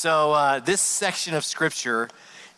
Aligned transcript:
So, 0.00 0.32
uh, 0.32 0.60
this 0.60 0.80
section 0.80 1.34
of 1.34 1.44
scripture 1.44 2.08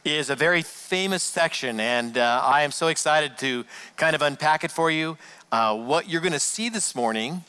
is 0.04 0.31
a 0.31 0.37
very 0.37 0.63
famous 0.63 1.25
section, 1.25 1.81
and 1.81 2.17
uh, 2.17 2.41
I 2.41 2.63
am 2.63 2.71
so 2.71 2.87
excited 2.87 3.37
to 3.39 3.65
kind 3.97 4.15
of 4.15 4.22
unpack 4.22 4.62
it 4.62 4.71
for 4.71 4.93
you. 4.93 5.19
Uh, 5.51 5.77
what 5.77 6.09
you're 6.09 6.21
going 6.21 6.35
to 6.35 6.39
see 6.39 6.69
this 6.69 6.95
morning 6.95 7.43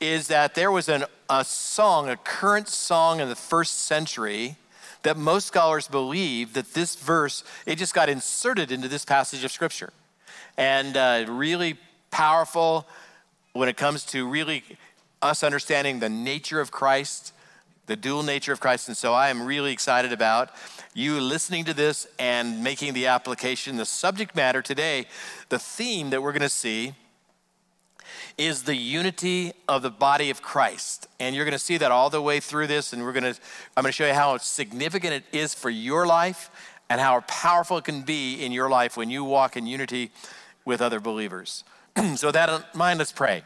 is 0.00 0.26
that 0.26 0.56
there 0.56 0.72
was 0.72 0.88
an, 0.88 1.04
a 1.30 1.44
song, 1.44 2.08
a 2.08 2.16
current 2.16 2.66
song 2.66 3.20
in 3.20 3.28
the 3.28 3.36
first 3.36 3.78
century, 3.78 4.56
that 5.04 5.16
most 5.16 5.46
scholars 5.46 5.86
believe 5.86 6.54
that 6.54 6.74
this 6.74 6.96
verse, 6.96 7.44
it 7.64 7.76
just 7.76 7.94
got 7.94 8.08
inserted 8.08 8.72
into 8.72 8.88
this 8.88 9.04
passage 9.04 9.44
of 9.44 9.52
scripture. 9.52 9.92
And 10.56 10.96
uh, 10.96 11.26
really 11.28 11.76
powerful 12.10 12.88
when 13.52 13.68
it 13.68 13.76
comes 13.76 14.04
to 14.06 14.28
really 14.28 14.64
us 15.22 15.44
understanding 15.44 16.00
the 16.00 16.08
nature 16.08 16.60
of 16.60 16.72
Christ, 16.72 17.32
the 17.88 17.96
dual 17.96 18.22
nature 18.22 18.52
of 18.52 18.60
Christ. 18.60 18.86
And 18.86 18.96
so 18.96 19.14
I 19.14 19.30
am 19.30 19.42
really 19.42 19.72
excited 19.72 20.12
about 20.12 20.50
you 20.94 21.20
listening 21.20 21.64
to 21.64 21.74
this 21.74 22.06
and 22.18 22.62
making 22.62 22.92
the 22.92 23.06
application. 23.06 23.76
The 23.76 23.84
subject 23.84 24.36
matter 24.36 24.62
today, 24.62 25.06
the 25.48 25.58
theme 25.58 26.10
that 26.10 26.22
we're 26.22 26.32
going 26.32 26.42
to 26.42 26.48
see 26.48 26.94
is 28.36 28.62
the 28.62 28.76
unity 28.76 29.52
of 29.66 29.82
the 29.82 29.90
body 29.90 30.30
of 30.30 30.42
Christ. 30.42 31.08
And 31.18 31.34
you're 31.34 31.44
going 31.44 31.52
to 31.52 31.58
see 31.58 31.78
that 31.78 31.90
all 31.90 32.10
the 32.10 32.22
way 32.22 32.40
through 32.40 32.68
this 32.68 32.92
and 32.92 33.02
we're 33.02 33.12
going 33.12 33.34
to 33.34 33.40
I'm 33.76 33.82
going 33.82 33.90
to 33.90 33.92
show 33.92 34.06
you 34.06 34.14
how 34.14 34.36
significant 34.36 35.14
it 35.14 35.24
is 35.32 35.54
for 35.54 35.70
your 35.70 36.06
life 36.06 36.50
and 36.88 37.00
how 37.00 37.20
powerful 37.22 37.78
it 37.78 37.84
can 37.84 38.02
be 38.02 38.44
in 38.44 38.52
your 38.52 38.68
life 38.68 38.96
when 38.96 39.10
you 39.10 39.24
walk 39.24 39.56
in 39.56 39.66
unity 39.66 40.10
with 40.64 40.80
other 40.80 41.00
believers. 41.00 41.64
so 42.16 42.28
with 42.28 42.34
that 42.34 42.48
in 42.48 42.62
mind, 42.78 42.98
let's 42.98 43.12
pray. 43.12 43.42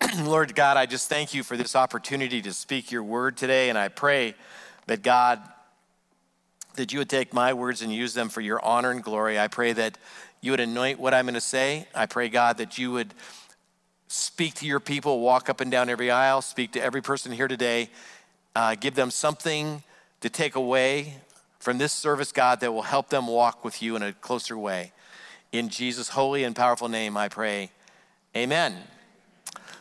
Lord 0.22 0.54
God, 0.54 0.76
I 0.76 0.86
just 0.86 1.08
thank 1.08 1.34
you 1.34 1.42
for 1.42 1.56
this 1.56 1.76
opportunity 1.76 2.40
to 2.42 2.52
speak 2.52 2.90
your 2.90 3.02
word 3.02 3.36
today. 3.36 3.68
And 3.68 3.78
I 3.78 3.88
pray 3.88 4.34
that 4.86 5.02
God, 5.02 5.40
that 6.74 6.92
you 6.92 7.00
would 7.00 7.10
take 7.10 7.34
my 7.34 7.52
words 7.52 7.82
and 7.82 7.92
use 7.92 8.14
them 8.14 8.28
for 8.28 8.40
your 8.40 8.64
honor 8.64 8.90
and 8.90 9.02
glory. 9.02 9.38
I 9.38 9.48
pray 9.48 9.72
that 9.74 9.98
you 10.40 10.52
would 10.52 10.60
anoint 10.60 10.98
what 10.98 11.12
I'm 11.12 11.26
going 11.26 11.34
to 11.34 11.40
say. 11.40 11.86
I 11.94 12.06
pray, 12.06 12.28
God, 12.28 12.58
that 12.58 12.78
you 12.78 12.92
would 12.92 13.12
speak 14.08 14.54
to 14.54 14.66
your 14.66 14.80
people, 14.80 15.20
walk 15.20 15.48
up 15.48 15.60
and 15.60 15.70
down 15.70 15.88
every 15.88 16.10
aisle, 16.10 16.40
speak 16.42 16.72
to 16.72 16.82
every 16.82 17.02
person 17.02 17.30
here 17.30 17.48
today, 17.48 17.90
uh, 18.56 18.74
give 18.74 18.94
them 18.94 19.10
something 19.10 19.82
to 20.20 20.30
take 20.30 20.56
away 20.56 21.14
from 21.58 21.78
this 21.78 21.92
service, 21.92 22.32
God, 22.32 22.60
that 22.60 22.72
will 22.72 22.82
help 22.82 23.10
them 23.10 23.26
walk 23.26 23.64
with 23.64 23.82
you 23.82 23.96
in 23.96 24.02
a 24.02 24.12
closer 24.14 24.56
way. 24.56 24.92
In 25.52 25.68
Jesus' 25.68 26.08
holy 26.08 26.42
and 26.44 26.56
powerful 26.56 26.88
name, 26.88 27.16
I 27.16 27.28
pray. 27.28 27.70
Amen. 28.34 28.76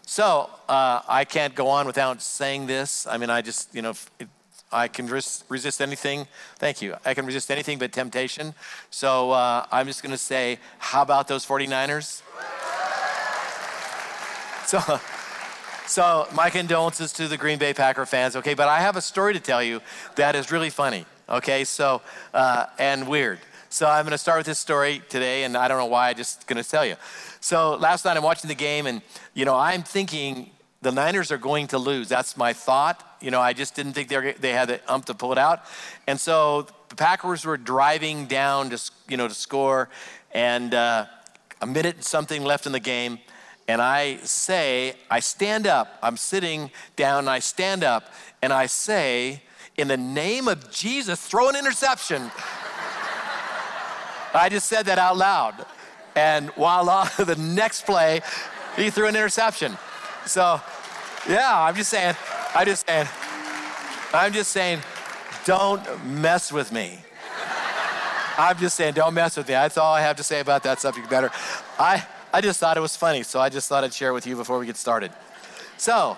So 0.09 0.49
uh, 0.67 1.02
I 1.07 1.23
can't 1.23 1.53
go 1.53 1.67
on 1.67 1.85
without 1.85 2.19
saying 2.19 2.65
this. 2.65 3.05
I 3.05 3.17
mean, 3.17 3.29
I 3.29 3.43
just, 3.43 3.75
you 3.75 3.83
know, 3.83 3.93
I 4.71 4.88
can 4.88 5.05
res- 5.05 5.43
resist 5.49 5.81
anything. 5.81 6.25
Thank 6.55 6.81
you. 6.81 6.95
I 7.05 7.13
can 7.13 7.27
resist 7.27 7.52
anything 7.52 7.77
but 7.77 7.91
temptation. 7.91 8.55
So 8.89 9.30
uh, 9.30 9.67
I'm 9.71 9.85
just 9.85 10.02
going 10.02 10.11
to 10.11 10.17
say, 10.17 10.57
how 10.80 11.03
about 11.03 11.27
those 11.27 11.45
49ers? 11.45 12.23
So, 14.65 14.99
so 15.85 16.27
my 16.33 16.49
condolences 16.49 17.13
to 17.13 17.27
the 17.27 17.37
Green 17.37 17.59
Bay 17.59 17.75
Packer 17.75 18.07
fans. 18.07 18.35
Okay, 18.35 18.55
but 18.55 18.67
I 18.67 18.80
have 18.80 18.95
a 18.95 19.02
story 19.02 19.33
to 19.33 19.39
tell 19.39 19.61
you 19.61 19.80
that 20.15 20.35
is 20.35 20.52
really 20.52 20.71
funny. 20.71 21.05
Okay, 21.30 21.63
so 21.63 22.02
uh, 22.33 22.65
and 22.80 23.07
weird. 23.07 23.37
So 23.72 23.88
I'm 23.88 24.03
going 24.03 24.14
to 24.14 24.17
start 24.17 24.39
with 24.39 24.48
this 24.48 24.58
story 24.58 25.03
today, 25.09 25.44
and 25.44 25.56
I 25.56 25.67
don't 25.67 25.78
know 25.78 25.86
why. 25.86 26.09
I'm 26.09 26.16
just 26.16 26.48
going 26.48 26.62
to 26.62 26.67
tell 26.67 26.84
you. 26.84 26.95
So 27.39 27.76
last 27.76 28.03
night 28.03 28.17
I'm 28.17 28.23
watching 28.23 28.48
the 28.48 28.56
game, 28.56 28.88
and 28.88 29.03
you 29.36 29.45
know 29.45 29.56
I'm 29.56 29.84
thinking 29.84 30.50
the 30.81 30.92
Niners 30.92 31.31
are 31.31 31.38
going 31.38 31.67
to 31.67 31.78
lose. 31.78 32.09
That's 32.09 32.36
my 32.36 32.52
thought. 32.52 33.06
You 33.22 33.30
know, 33.30 33.39
I 33.39 33.53
just 33.53 33.76
didn't 33.76 33.94
think 33.94 34.09
they, 34.09 34.34
they 34.34 34.53
had 34.53 34.70
the 34.70 34.81
ump 34.92 35.06
to 35.06 35.14
pull 35.14 35.31
it 35.34 35.38
out, 35.38 35.66
and 36.08 36.20
so 36.20 36.66
the 36.89 36.95
Packers 36.95 37.45
were 37.45 37.58
driving 37.58 38.26
down 38.26 38.72
to 38.72 38.92
you 39.08 39.17
know 39.17 39.28
to 39.28 39.36
score, 39.36 39.89
and 40.31 40.73
uh, 40.73 41.05
a 41.61 41.67
minute 41.67 42.04
something 42.04 42.43
left 42.43 42.66
in 42.66 42.72
the 42.72 42.80
game. 42.80 43.20
And 43.67 43.83
I 43.83 44.17
say, 44.23 44.95
I 45.11 45.20
stand 45.20 45.67
up, 45.67 45.99
I'm 46.02 46.17
sitting 46.17 46.72
down, 46.95 47.27
I 47.27 47.38
stand 47.38 47.83
up, 47.83 48.11
and 48.42 48.52
I 48.52 48.66
say, 48.66 49.43
in 49.77 49.88
the 49.88 49.95
name 49.98 50.48
of 50.48 50.72
Jesus, 50.72 51.22
throw 51.22 51.49
an 51.49 51.55
interception. 51.55 52.32
I 54.34 54.50
just 54.50 54.67
said 54.67 54.86
that 54.86 55.00
out 55.00 55.17
loud. 55.17 55.66
And 56.16 56.52
voila, 56.54 57.06
the 57.17 57.36
next 57.36 57.86
play, 57.86 58.22
he 58.76 58.90
threw 58.90 59.08
an 59.08 59.16
interception. 59.16 59.78
So, 60.26 60.62
yeah, 61.28 61.62
I'm 61.62 61.76
just 61.76 61.90
saying, 61.90 62.16
I'm 62.54 62.66
just 62.66 62.88
saying, 62.88 63.08
I'm 64.14 64.34
just 64.34 64.52
saying, 64.52 64.80
don't 65.45 66.06
mess 66.06 66.52
with 66.52 66.72
me. 66.72 67.00
I'm 68.38 68.58
just 68.58 68.76
saying, 68.76 68.94
don't 68.94 69.14
mess 69.14 69.36
with 69.36 69.48
me. 69.48 69.54
That's 69.54 69.78
all 69.78 69.94
I 69.94 70.02
have 70.02 70.16
to 70.17 70.23
say 70.23 70.40
about 70.40 70.64
that 70.64 70.80
subject 70.80 71.11
matter. 71.11 71.30
I, 71.78 72.06
I 72.32 72.42
just 72.42 72.60
thought 72.60 72.78
it 72.78 72.82
was 72.82 72.96
funny, 72.96 73.23
so 73.23 73.40
I 73.40 73.50
just 73.50 73.67
thought 73.67 73.84
I'd 73.84 73.94
share 73.94 74.11
it 74.11 74.14
with 74.14 74.26
you 74.26 74.36
before 74.36 74.60
we 74.60 74.66
get 74.66 74.78
started. 74.78 75.11
So, 75.78 76.16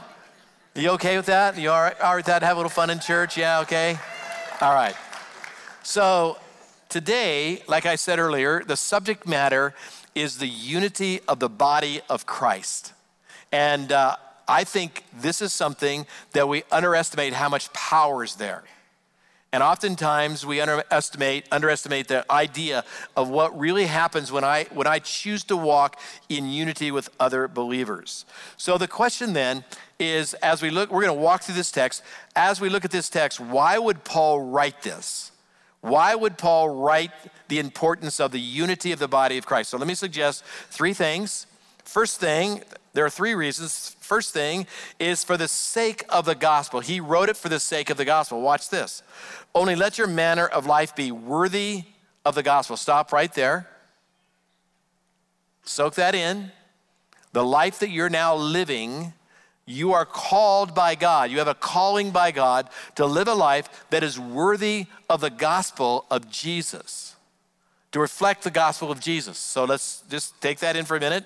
you 0.75 0.89
okay 0.91 1.17
with 1.17 1.25
that? 1.25 1.57
You 1.57 1.71
all 1.71 1.81
right, 1.81 1.99
all 1.99 2.11
right 2.11 2.17
with 2.17 2.27
that? 2.27 2.43
Have 2.43 2.57
a 2.57 2.59
little 2.59 2.69
fun 2.69 2.89
in 2.89 2.99
church? 2.99 3.37
Yeah, 3.37 3.61
okay? 3.61 3.97
All 4.61 4.73
right. 4.73 4.95
So, 5.83 6.37
Today, 6.91 7.63
like 7.69 7.85
I 7.85 7.95
said 7.95 8.19
earlier, 8.19 8.65
the 8.65 8.75
subject 8.75 9.25
matter 9.25 9.73
is 10.13 10.39
the 10.39 10.47
unity 10.47 11.21
of 11.25 11.39
the 11.39 11.47
body 11.47 12.01
of 12.09 12.25
Christ. 12.25 12.91
And 13.49 13.93
uh, 13.93 14.17
I 14.45 14.65
think 14.65 15.05
this 15.17 15.41
is 15.41 15.53
something 15.53 16.05
that 16.33 16.49
we 16.49 16.63
underestimate 16.69 17.31
how 17.31 17.47
much 17.47 17.71
power 17.71 18.25
is 18.25 18.35
there. 18.35 18.65
And 19.53 19.63
oftentimes 19.63 20.45
we 20.45 20.59
underestimate, 20.59 21.45
underestimate 21.49 22.09
the 22.09 22.29
idea 22.29 22.83
of 23.15 23.29
what 23.29 23.57
really 23.57 23.85
happens 23.85 24.29
when 24.29 24.43
I, 24.43 24.65
when 24.73 24.85
I 24.85 24.99
choose 24.99 25.45
to 25.45 25.55
walk 25.55 25.97
in 26.27 26.49
unity 26.49 26.91
with 26.91 27.09
other 27.21 27.47
believers. 27.47 28.25
So 28.57 28.77
the 28.77 28.89
question 28.89 29.31
then 29.31 29.63
is 29.97 30.33
as 30.33 30.61
we 30.61 30.69
look, 30.69 30.91
we're 30.91 31.03
going 31.03 31.17
to 31.17 31.23
walk 31.23 31.43
through 31.43 31.55
this 31.55 31.71
text. 31.71 32.03
As 32.35 32.59
we 32.59 32.67
look 32.67 32.83
at 32.83 32.91
this 32.91 33.07
text, 33.07 33.39
why 33.39 33.77
would 33.77 34.03
Paul 34.03 34.41
write 34.41 34.81
this? 34.81 35.30
Why 35.81 36.13
would 36.13 36.37
Paul 36.37 36.69
write 36.69 37.11
the 37.47 37.59
importance 37.59 38.19
of 38.19 38.31
the 38.31 38.39
unity 38.39 38.91
of 38.91 38.99
the 38.99 39.07
body 39.07 39.37
of 39.37 39.45
Christ? 39.45 39.71
So 39.71 39.77
let 39.77 39.87
me 39.87 39.95
suggest 39.95 40.43
three 40.69 40.93
things. 40.93 41.47
First 41.83 42.19
thing, 42.19 42.63
there 42.93 43.03
are 43.03 43.09
three 43.09 43.33
reasons. 43.33 43.95
First 43.99 44.33
thing 44.33 44.67
is 44.99 45.23
for 45.23 45.37
the 45.37 45.47
sake 45.47 46.05
of 46.09 46.25
the 46.25 46.35
gospel. 46.35 46.79
He 46.81 46.99
wrote 46.99 47.29
it 47.29 47.37
for 47.37 47.49
the 47.49 47.59
sake 47.59 47.89
of 47.89 47.97
the 47.97 48.05
gospel. 48.05 48.41
Watch 48.41 48.69
this. 48.69 49.01
Only 49.55 49.75
let 49.75 49.97
your 49.97 50.07
manner 50.07 50.45
of 50.45 50.65
life 50.65 50.95
be 50.95 51.11
worthy 51.11 51.83
of 52.25 52.35
the 52.35 52.43
gospel. 52.43 52.77
Stop 52.77 53.11
right 53.11 53.33
there. 53.33 53.67
Soak 55.63 55.95
that 55.95 56.13
in. 56.13 56.51
The 57.33 57.43
life 57.43 57.79
that 57.79 57.89
you're 57.89 58.09
now 58.09 58.35
living 58.35 59.13
you 59.71 59.93
are 59.93 60.05
called 60.05 60.75
by 60.75 60.95
God. 60.95 61.31
You 61.31 61.37
have 61.39 61.47
a 61.47 61.55
calling 61.55 62.11
by 62.11 62.31
God 62.31 62.69
to 62.95 63.05
live 63.05 63.27
a 63.27 63.33
life 63.33 63.85
that 63.89 64.03
is 64.03 64.19
worthy 64.19 64.85
of 65.09 65.21
the 65.21 65.29
gospel 65.29 66.05
of 66.11 66.29
Jesus, 66.29 67.15
to 67.91 67.99
reflect 67.99 68.43
the 68.43 68.51
gospel 68.51 68.91
of 68.91 68.99
Jesus. 68.99 69.37
So 69.37 69.65
let's 69.65 70.03
just 70.09 70.39
take 70.41 70.59
that 70.59 70.75
in 70.75 70.85
for 70.85 70.97
a 70.97 70.99
minute. 70.99 71.25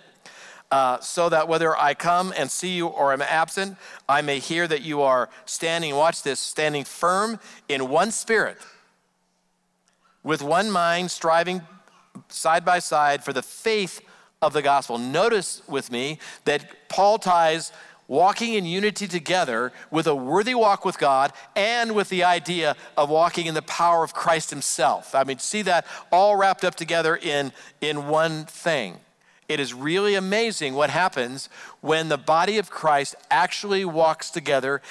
Uh, 0.72 1.00
so 1.00 1.29
that 1.29 1.47
whether 1.47 1.78
I 1.78 1.94
come 1.94 2.34
and 2.35 2.50
see 2.50 2.75
you 2.75 2.88
or 2.88 3.13
am 3.13 3.22
absent, 3.22 3.78
I 4.09 4.22
may 4.23 4.39
hear 4.39 4.67
that 4.67 4.81
you 4.81 5.03
are 5.03 5.29
standing, 5.45 5.95
watch 5.95 6.23
this, 6.23 6.39
standing 6.39 6.84
firm 6.84 7.39
in 7.69 7.88
one 7.88 8.11
spirit, 8.11 8.57
with 10.23 10.41
one 10.41 10.72
mind, 10.72 11.11
striving 11.11 11.61
side 12.29 12.66
by 12.66 12.79
side 12.79 13.23
for 13.23 13.31
the 13.31 13.44
faith 13.44 14.01
of 14.41 14.53
the 14.53 14.61
gospel. 14.63 14.97
Notice 14.97 15.61
with 15.67 15.91
me 15.91 16.17
that 16.45 16.89
Paul 16.89 17.19
ties 17.19 17.72
walking 18.07 18.53
in 18.53 18.66
unity 18.66 19.07
together 19.07 19.71
with 19.91 20.07
a 20.07 20.16
worthy 20.16 20.55
walk 20.55 20.85
with 20.85 20.97
God 20.97 21.34
and 21.55 21.96
with 21.96 22.09
the 22.09 22.23
idea 22.23 22.75
of 22.97 23.09
walking 23.09 23.46
in 23.47 23.53
the 23.53 23.61
power 23.61 24.03
of 24.03 24.13
Christ 24.13 24.49
Himself. 24.49 25.16
I 25.16 25.23
mean, 25.23 25.40
see 25.40 25.61
that 25.63 25.85
all 26.11 26.35
wrapped 26.35 26.63
up 26.63 26.75
together 26.75 27.16
in, 27.16 27.52
in 27.81 28.07
one 28.07 28.46
thing. 28.46 28.99
It 29.47 29.59
is 29.59 29.73
really 29.73 30.16
amazing 30.16 30.73
what 30.73 30.90
happens 30.90 31.49
when 31.81 32.09
the 32.09 32.17
body 32.17 32.57
of 32.57 32.69
Christ 32.69 33.16
actually 33.29 33.85
walks 33.85 34.31
together 34.31 34.81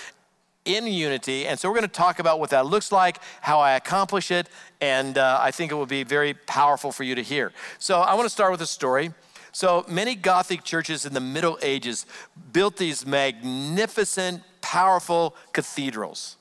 in 0.65 0.87
unity. 0.87 1.47
And 1.47 1.59
so 1.59 1.69
we're 1.69 1.75
going 1.75 1.89
to 1.89 1.89
talk 1.89 2.19
about 2.19 2.41
what 2.41 2.51
that 2.51 2.67
looks 2.67 2.91
like, 2.91 3.19
how 3.41 3.61
I 3.61 3.73
accomplish 3.73 4.31
it, 4.31 4.49
and 4.81 5.19
uh, 5.19 5.39
I 5.41 5.51
think 5.51 5.73
it 5.73 5.75
will 5.75 5.87
be 5.87 6.05
very 6.05 6.35
powerful 6.35 6.93
for 6.93 7.03
you 7.05 7.15
to 7.17 7.23
hear. 7.23 7.53
So 7.79 8.01
I 8.01 8.15
want 8.15 8.27
to 8.27 8.31
start 8.31 8.51
with 8.51 8.63
a 8.63 8.67
story. 8.67 9.13
So 9.55 9.85
many 9.87 10.17
Gothic 10.17 10.65
churches 10.65 11.07
in 11.07 11.15
the 11.15 11.21
Middle 11.21 11.59
Ages 11.63 12.07
built 12.53 12.77
these 12.77 13.07
magnificent, 13.07 14.43
powerful 14.61 15.37
cathedrals. 15.53 16.37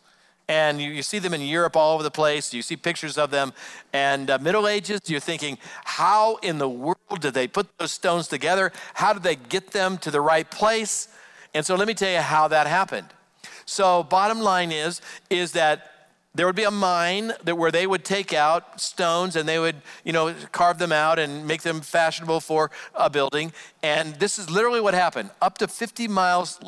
And 0.47 0.81
you, 0.81 0.89
you 0.89 1.03
see 1.03 1.19
them 1.19 1.35
in 1.35 1.41
Europe 1.41 1.75
all 1.75 1.93
over 1.93 2.01
the 2.01 2.09
place. 2.09 2.55
You 2.55 2.63
see 2.63 2.75
pictures 2.75 3.19
of 3.19 3.29
them. 3.29 3.53
And 3.93 4.31
uh, 4.31 4.39
Middle 4.39 4.67
Ages, 4.67 4.99
you're 5.05 5.19
thinking, 5.19 5.59
how 5.85 6.37
in 6.37 6.57
the 6.57 6.67
world 6.67 6.97
did 7.19 7.35
they 7.35 7.47
put 7.47 7.67
those 7.77 7.91
stones 7.91 8.27
together? 8.27 8.71
How 8.95 9.13
did 9.13 9.21
they 9.21 9.35
get 9.35 9.69
them 9.69 9.99
to 9.99 10.09
the 10.09 10.19
right 10.19 10.49
place? 10.49 11.07
And 11.53 11.63
so 11.63 11.75
let 11.75 11.87
me 11.87 11.93
tell 11.93 12.11
you 12.11 12.17
how 12.17 12.47
that 12.47 12.65
happened. 12.65 13.09
So 13.65 14.01
bottom 14.01 14.39
line 14.39 14.71
is, 14.71 15.01
is 15.29 15.51
that 15.51 15.92
there 16.35 16.47
would 16.47 16.55
be 16.55 16.63
a 16.63 16.71
mine 16.71 17.33
that 17.43 17.55
where 17.55 17.71
they 17.71 17.85
would 17.85 18.03
take 18.03 18.33
out 18.33 18.81
stones 18.81 19.35
and 19.35 19.47
they 19.47 19.59
would 19.59 19.75
you 20.03 20.11
know 20.11 20.33
carve 20.51 20.79
them 20.79 20.91
out 20.91 21.19
and 21.19 21.45
make 21.45 21.61
them 21.61 21.81
fashionable 21.81 22.39
for 22.39 22.71
a 22.95 23.09
building. 23.09 23.53
And 23.83 24.15
this 24.15 24.39
is 24.39 24.49
literally 24.49 24.81
what 24.81 24.93
happened. 24.93 25.29
Up 25.41 25.57
to 25.59 25.67
50 25.67 26.07
miles 26.07 26.59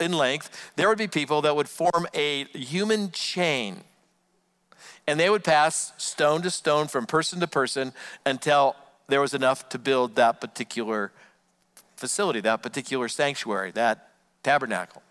in 0.00 0.12
length 0.12 0.72
there 0.76 0.88
would 0.88 0.98
be 0.98 1.08
people 1.08 1.42
that 1.42 1.54
would 1.54 1.68
form 1.68 2.06
a 2.14 2.44
human 2.54 3.10
chain. 3.10 3.84
And 5.06 5.18
they 5.18 5.28
would 5.28 5.44
pass 5.44 5.92
stone 5.98 6.42
to 6.42 6.50
stone 6.50 6.86
from 6.86 7.06
person 7.06 7.40
to 7.40 7.46
person 7.46 7.92
until 8.24 8.76
there 9.08 9.20
was 9.20 9.34
enough 9.34 9.68
to 9.70 9.78
build 9.78 10.14
that 10.14 10.40
particular 10.40 11.12
facility 11.96 12.40
that 12.40 12.62
particular 12.62 13.08
sanctuary 13.08 13.70
that 13.72 14.08
tabernacle. 14.42 15.02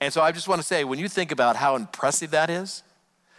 And 0.00 0.12
so 0.12 0.20
i 0.20 0.32
just 0.32 0.48
want 0.48 0.60
to 0.60 0.66
say 0.66 0.82
when 0.82 0.98
you 0.98 1.08
think 1.08 1.30
about 1.30 1.54
how 1.54 1.76
impressive 1.76 2.32
that 2.32 2.50
is 2.50 2.82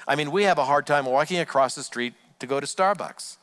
I 0.07 0.15
mean, 0.15 0.31
we 0.31 0.44
have 0.44 0.57
a 0.57 0.65
hard 0.65 0.88
time 0.88 1.06
walking 1.06 1.39
across 1.39 1.75
the 1.75 1.83
street 1.83 2.13
to 2.39 2.48
go 2.48 2.59
to 2.59 2.65
Starbucks, 2.65 3.38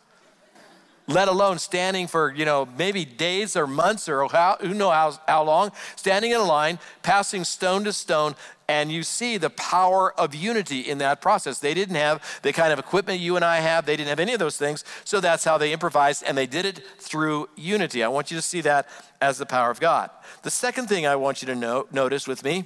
let 1.06 1.28
alone 1.28 1.58
standing 1.58 2.06
for, 2.06 2.32
you 2.32 2.46
know, 2.46 2.66
maybe 2.78 3.04
days 3.04 3.54
or 3.54 3.66
months 3.66 4.08
or 4.08 4.26
how, 4.28 4.56
who 4.60 4.72
knows 4.72 4.92
how, 4.92 5.20
how 5.28 5.42
long, 5.44 5.72
standing 5.96 6.30
in 6.30 6.40
a 6.40 6.44
line, 6.44 6.78
passing 7.02 7.44
stone 7.44 7.84
to 7.84 7.92
stone, 7.92 8.34
and 8.66 8.90
you 8.90 9.02
see 9.02 9.36
the 9.36 9.50
power 9.50 10.18
of 10.18 10.34
unity 10.34 10.80
in 10.80 10.96
that 10.98 11.20
process. 11.20 11.58
They 11.58 11.74
didn't 11.74 11.96
have 11.96 12.40
the 12.40 12.54
kind 12.54 12.72
of 12.72 12.78
equipment 12.78 13.20
you 13.20 13.36
and 13.36 13.44
I 13.44 13.58
have, 13.58 13.84
they 13.84 13.96
didn't 13.96 14.08
have 14.08 14.20
any 14.20 14.32
of 14.32 14.38
those 14.38 14.56
things, 14.56 14.84
so 15.04 15.20
that's 15.20 15.44
how 15.44 15.58
they 15.58 15.70
improvised, 15.70 16.24
and 16.26 16.38
they 16.38 16.46
did 16.46 16.64
it 16.64 16.80
through 16.98 17.50
unity. 17.56 18.02
I 18.02 18.08
want 18.08 18.30
you 18.30 18.38
to 18.38 18.42
see 18.42 18.62
that 18.62 18.88
as 19.20 19.36
the 19.36 19.44
power 19.44 19.70
of 19.70 19.80
God. 19.80 20.08
The 20.42 20.50
second 20.50 20.86
thing 20.88 21.06
I 21.06 21.16
want 21.16 21.42
you 21.42 21.46
to 21.48 21.84
notice 21.92 22.26
with 22.26 22.42
me 22.42 22.64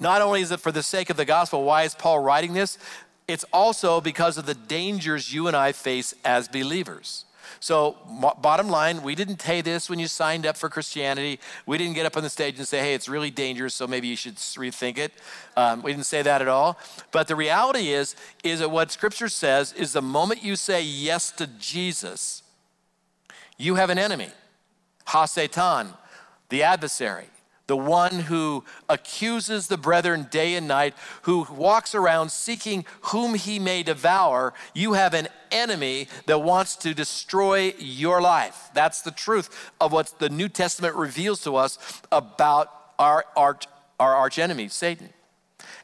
not 0.00 0.22
only 0.22 0.42
is 0.42 0.50
it 0.50 0.60
for 0.60 0.72
the 0.72 0.82
sake 0.82 1.10
of 1.10 1.16
the 1.16 1.24
gospel, 1.24 1.64
why 1.64 1.82
is 1.82 1.94
Paul 1.94 2.20
writing 2.20 2.52
this? 2.52 2.78
It's 3.26 3.44
also 3.52 4.00
because 4.00 4.38
of 4.38 4.46
the 4.46 4.54
dangers 4.54 5.32
you 5.32 5.46
and 5.48 5.56
I 5.56 5.72
face 5.72 6.14
as 6.24 6.48
believers. 6.48 7.24
So, 7.60 7.96
bottom 8.40 8.68
line, 8.68 9.02
we 9.02 9.14
didn't 9.14 9.42
say 9.42 9.60
this 9.60 9.90
when 9.90 9.98
you 9.98 10.06
signed 10.06 10.46
up 10.46 10.56
for 10.56 10.68
Christianity. 10.68 11.40
We 11.66 11.76
didn't 11.76 11.94
get 11.94 12.06
up 12.06 12.16
on 12.16 12.22
the 12.22 12.30
stage 12.30 12.58
and 12.58 12.68
say, 12.68 12.80
hey, 12.80 12.94
it's 12.94 13.08
really 13.08 13.30
dangerous, 13.30 13.74
so 13.74 13.86
maybe 13.86 14.06
you 14.06 14.16
should 14.16 14.36
rethink 14.36 14.96
it. 14.96 15.12
Um, 15.56 15.82
we 15.82 15.92
didn't 15.92 16.06
say 16.06 16.22
that 16.22 16.40
at 16.40 16.48
all. 16.48 16.78
But 17.10 17.26
the 17.26 17.34
reality 17.34 17.88
is, 17.88 18.14
is 18.44 18.60
that 18.60 18.70
what 18.70 18.92
Scripture 18.92 19.28
says 19.28 19.72
is 19.72 19.92
the 19.92 20.02
moment 20.02 20.44
you 20.44 20.56
say 20.56 20.82
yes 20.82 21.32
to 21.32 21.46
Jesus, 21.46 22.42
you 23.56 23.74
have 23.74 23.90
an 23.90 23.98
enemy, 23.98 24.30
Ha 25.06 25.24
Satan, 25.24 25.88
the 26.50 26.62
adversary 26.62 27.26
the 27.68 27.76
one 27.76 28.12
who 28.20 28.64
accuses 28.88 29.68
the 29.68 29.76
brethren 29.76 30.26
day 30.30 30.54
and 30.54 30.66
night, 30.66 30.94
who 31.22 31.46
walks 31.50 31.94
around 31.94 32.32
seeking 32.32 32.84
whom 33.02 33.34
he 33.34 33.58
may 33.58 33.82
devour, 33.82 34.54
you 34.74 34.94
have 34.94 35.14
an 35.14 35.28
enemy 35.52 36.08
that 36.26 36.40
wants 36.40 36.74
to 36.76 36.94
destroy 36.94 37.74
your 37.78 38.20
life. 38.20 38.70
That's 38.74 39.02
the 39.02 39.10
truth 39.10 39.70
of 39.80 39.92
what 39.92 40.18
the 40.18 40.30
New 40.30 40.48
Testament 40.48 40.96
reveals 40.96 41.42
to 41.44 41.56
us 41.56 42.02
about 42.10 42.72
our 42.98 43.24
arch, 43.36 43.66
our 44.00 44.14
arch 44.14 44.38
enemy, 44.38 44.68
Satan. 44.68 45.10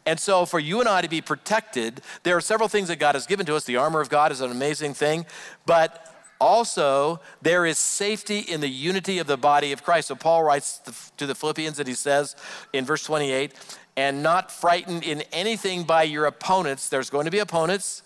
And 0.06 0.18
so, 0.18 0.46
for 0.46 0.58
you 0.58 0.80
and 0.80 0.88
I 0.88 1.02
to 1.02 1.08
be 1.08 1.20
protected, 1.20 2.00
there 2.22 2.36
are 2.36 2.40
several 2.40 2.68
things 2.68 2.88
that 2.88 2.98
God 2.98 3.14
has 3.14 3.26
given 3.26 3.46
to 3.46 3.56
us. 3.56 3.64
The 3.64 3.76
armor 3.76 4.00
of 4.00 4.08
God 4.08 4.32
is 4.32 4.40
an 4.40 4.50
amazing 4.50 4.94
thing, 4.94 5.24
but 5.66 6.13
also, 6.44 7.20
there 7.42 7.66
is 7.66 7.78
safety 7.78 8.38
in 8.38 8.60
the 8.60 8.68
unity 8.68 9.18
of 9.18 9.26
the 9.26 9.36
body 9.36 9.72
of 9.72 9.82
Christ. 9.82 10.08
So, 10.08 10.14
Paul 10.14 10.44
writes 10.44 10.80
to 11.16 11.26
the 11.26 11.34
Philippians 11.34 11.78
and 11.78 11.88
he 11.88 11.94
says 11.94 12.36
in 12.72 12.84
verse 12.84 13.02
28 13.04 13.52
and 13.96 14.22
not 14.22 14.50
frightened 14.50 15.04
in 15.04 15.22
anything 15.32 15.84
by 15.84 16.02
your 16.02 16.26
opponents. 16.26 16.88
There's 16.88 17.10
going 17.10 17.24
to 17.24 17.30
be 17.30 17.38
opponents. 17.38 18.02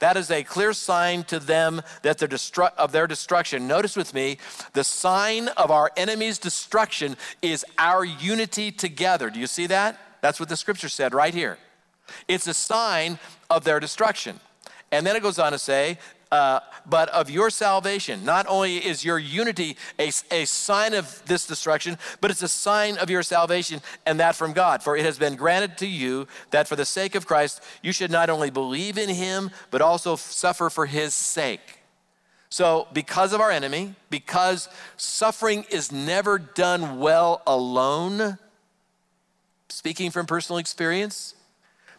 That 0.00 0.16
is 0.16 0.30
a 0.30 0.42
clear 0.42 0.72
sign 0.72 1.24
to 1.24 1.38
them 1.38 1.82
that 2.02 2.18
they're 2.18 2.28
destru- 2.28 2.74
of 2.76 2.90
their 2.90 3.06
destruction. 3.06 3.68
Notice 3.68 3.96
with 3.96 4.14
me, 4.14 4.38
the 4.72 4.82
sign 4.82 5.48
of 5.48 5.70
our 5.70 5.90
enemy's 5.96 6.38
destruction 6.38 7.16
is 7.42 7.64
our 7.78 8.04
unity 8.04 8.72
together. 8.72 9.30
Do 9.30 9.38
you 9.38 9.46
see 9.46 9.66
that? 9.66 10.00
That's 10.22 10.40
what 10.40 10.48
the 10.48 10.56
scripture 10.56 10.88
said 10.88 11.14
right 11.14 11.34
here. 11.34 11.58
It's 12.28 12.46
a 12.46 12.54
sign 12.54 13.18
of 13.50 13.64
their 13.64 13.78
destruction. 13.78 14.40
And 14.90 15.06
then 15.06 15.16
it 15.16 15.22
goes 15.22 15.38
on 15.38 15.52
to 15.52 15.58
say, 15.58 15.98
uh, 16.32 16.60
but 16.86 17.08
of 17.10 17.28
your 17.28 17.50
salvation. 17.50 18.24
Not 18.24 18.46
only 18.48 18.76
is 18.76 19.04
your 19.04 19.18
unity 19.18 19.76
a, 19.98 20.10
a 20.30 20.44
sign 20.44 20.94
of 20.94 21.22
this 21.26 21.46
destruction, 21.46 21.98
but 22.20 22.30
it's 22.30 22.42
a 22.42 22.48
sign 22.48 22.98
of 22.98 23.10
your 23.10 23.22
salvation 23.22 23.80
and 24.06 24.20
that 24.20 24.36
from 24.36 24.52
God. 24.52 24.82
For 24.82 24.96
it 24.96 25.04
has 25.04 25.18
been 25.18 25.36
granted 25.36 25.78
to 25.78 25.86
you 25.86 26.28
that 26.50 26.68
for 26.68 26.76
the 26.76 26.84
sake 26.84 27.14
of 27.14 27.26
Christ, 27.26 27.62
you 27.82 27.92
should 27.92 28.10
not 28.10 28.30
only 28.30 28.50
believe 28.50 28.96
in 28.96 29.08
him, 29.08 29.50
but 29.70 29.82
also 29.82 30.16
suffer 30.16 30.70
for 30.70 30.86
his 30.86 31.14
sake. 31.14 31.78
So, 32.52 32.88
because 32.92 33.32
of 33.32 33.40
our 33.40 33.52
enemy, 33.52 33.94
because 34.10 34.68
suffering 34.96 35.64
is 35.70 35.92
never 35.92 36.36
done 36.36 36.98
well 36.98 37.42
alone, 37.46 38.38
speaking 39.68 40.10
from 40.10 40.26
personal 40.26 40.58
experience, 40.58 41.36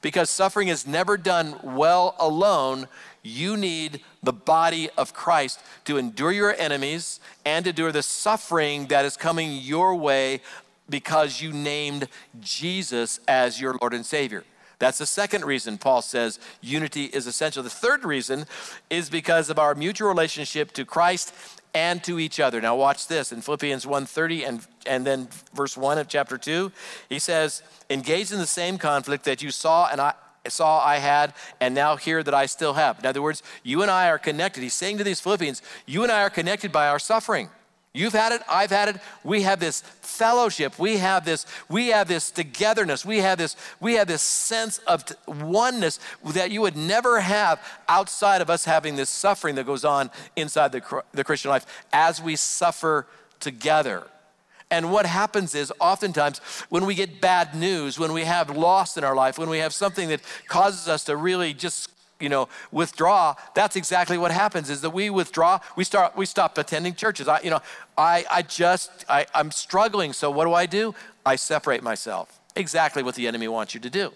because 0.02 0.30
suffering 0.30 0.68
is 0.68 0.86
never 0.86 1.16
done 1.16 1.58
well 1.64 2.16
alone, 2.20 2.88
you 3.24 3.56
need 3.56 4.02
the 4.24 4.34
body 4.34 4.90
of 4.98 5.14
Christ 5.14 5.60
to 5.86 5.98
endure 5.98 6.32
your 6.32 6.56
enemies 6.58 7.20
and 7.46 7.66
to 7.66 7.70
endure 7.70 7.92
the 7.92 8.04
suffering 8.04 8.88
that 8.88 9.06
is 9.06 9.18
coming 9.18 9.54
your 9.54 9.96
way 9.96 10.42
because 10.90 11.42
you 11.42 11.52
named 11.52 12.08
Jesus 12.40 13.20
as 13.28 13.60
your 13.60 13.78
Lord 13.82 13.94
and 13.94 14.06
Savior. 14.06 14.44
That's 14.78 14.98
the 14.98 15.06
second 15.06 15.46
reason 15.46 15.78
Paul 15.78 16.02
says 16.02 16.40
unity 16.60 17.06
is 17.06 17.28
essential. 17.28 17.62
The 17.62 17.70
third 17.70 18.04
reason 18.04 18.46
is 18.90 19.10
because 19.10 19.50
of 19.50 19.60
our 19.60 19.76
mutual 19.76 20.10
relationship 20.10 20.72
to 20.74 20.86
Christ 20.86 21.34
and 21.74 22.04
to 22.04 22.20
each 22.20 22.40
other. 22.40 22.60
Now 22.60 22.76
watch 22.76 23.08
this 23.08 23.32
in 23.32 23.42
Philippians 23.42 23.86
1:30 23.86 24.44
and 24.44 24.68
and 24.88 25.06
then 25.06 25.30
verse 25.54 25.78
1 25.78 26.00
of 26.00 26.08
chapter 26.08 26.38
2, 26.38 26.72
he 27.10 27.20
says, 27.20 27.62
"Engage 27.90 28.32
in 28.32 28.40
the 28.40 28.48
same 28.48 28.80
conflict 28.80 29.24
that 29.26 29.44
you 29.44 29.52
saw 29.52 29.88
and 29.88 30.02
I 30.02 30.14
saw 30.50 30.84
I 30.84 30.98
had 30.98 31.34
and 31.60 31.76
now 31.76 31.96
hear 31.96 32.24
that 32.24 32.34
I 32.34 32.46
still 32.46 32.74
have." 32.74 33.00
In 33.00 33.06
other 33.06 33.22
words, 33.22 33.44
you 33.64 33.82
and 33.82 33.92
I 33.92 34.10
are 34.10 34.20
connected. 34.20 34.64
He's 34.64 34.74
saying 34.74 34.98
to 34.98 35.04
these 35.04 35.20
Philippians, 35.20 35.62
you 35.86 36.04
and 36.04 36.12
I 36.12 36.22
are 36.22 36.30
connected 36.30 36.72
by 36.72 36.88
our 36.88 37.00
suffering. 37.00 37.50
You've 37.94 38.14
had 38.14 38.32
it, 38.32 38.42
I've 38.50 38.70
had 38.70 38.88
it. 38.88 39.02
We 39.22 39.42
have 39.42 39.60
this 39.60 39.82
fellowship. 39.82 40.80
We 40.80 40.98
have 40.98 41.26
this 41.26 41.46
we 41.68 41.90
have 41.90 42.08
this 42.08 42.32
togetherness. 42.32 43.06
We 43.06 43.18
have 43.18 43.38
this 43.38 43.58
we 43.82 43.96
have 43.96 44.08
this 44.08 44.22
sense 44.22 44.78
of 44.80 45.04
oneness 45.28 46.00
that 46.24 46.52
you 46.52 46.62
would 46.62 46.78
never 46.78 47.20
have 47.20 47.60
outside 47.90 48.42
of 48.42 48.50
us 48.50 48.64
having 48.64 48.96
this 48.96 49.10
suffering 49.10 49.56
that 49.56 49.66
goes 49.66 49.84
on 49.84 50.10
inside 50.38 50.72
the, 50.72 51.04
the 51.12 51.26
Christian 51.26 51.52
life 51.52 51.66
as 51.92 52.22
we 52.22 52.38
suffer 52.38 53.08
together. 53.42 54.08
And 54.72 54.90
what 54.90 55.06
happens 55.06 55.54
is 55.54 55.72
oftentimes 55.80 56.40
when 56.70 56.86
we 56.86 56.96
get 56.96 57.20
bad 57.20 57.54
news, 57.54 58.00
when 58.00 58.14
we 58.14 58.24
have 58.24 58.50
loss 58.50 58.98
in 58.98 59.04
our 59.04 59.14
life, 59.14 59.38
when 59.38 59.50
we 59.50 59.60
have 59.60 59.74
something 59.74 60.08
that 60.10 60.22
causes 60.48 60.88
us 60.88 61.04
to 61.04 61.16
really 61.18 61.54
just 61.54 61.90
you 62.22 62.30
know 62.30 62.48
withdraw 62.72 63.34
that's 63.56 63.76
exactly 63.76 64.16
what 64.16 64.30
happens 64.30 64.70
is 64.70 64.82
that 64.82 64.92
we 64.92 65.10
withdraw 65.10 65.60
we 65.76 65.84
start 65.84 66.16
we 66.16 66.26
stop 66.26 66.56
attending 66.58 66.94
churches. 66.94 67.28
I 67.28 67.42
you 67.42 67.50
know 67.50 67.62
i 67.98 68.24
i 68.30 68.44
just 68.44 68.92
I, 69.10 69.26
i'm 69.34 69.50
struggling 69.50 70.14
so 70.14 70.30
what 70.30 70.46
do 70.46 70.54
i 70.54 70.68
do? 70.68 70.94
I 71.26 71.36
separate 71.36 71.82
myself. 71.82 72.40
Exactly 72.56 73.02
what 73.02 73.16
the 73.16 73.28
enemy 73.28 73.48
wants 73.48 73.74
you 73.74 73.80
to 73.80 73.90
do 73.90 74.14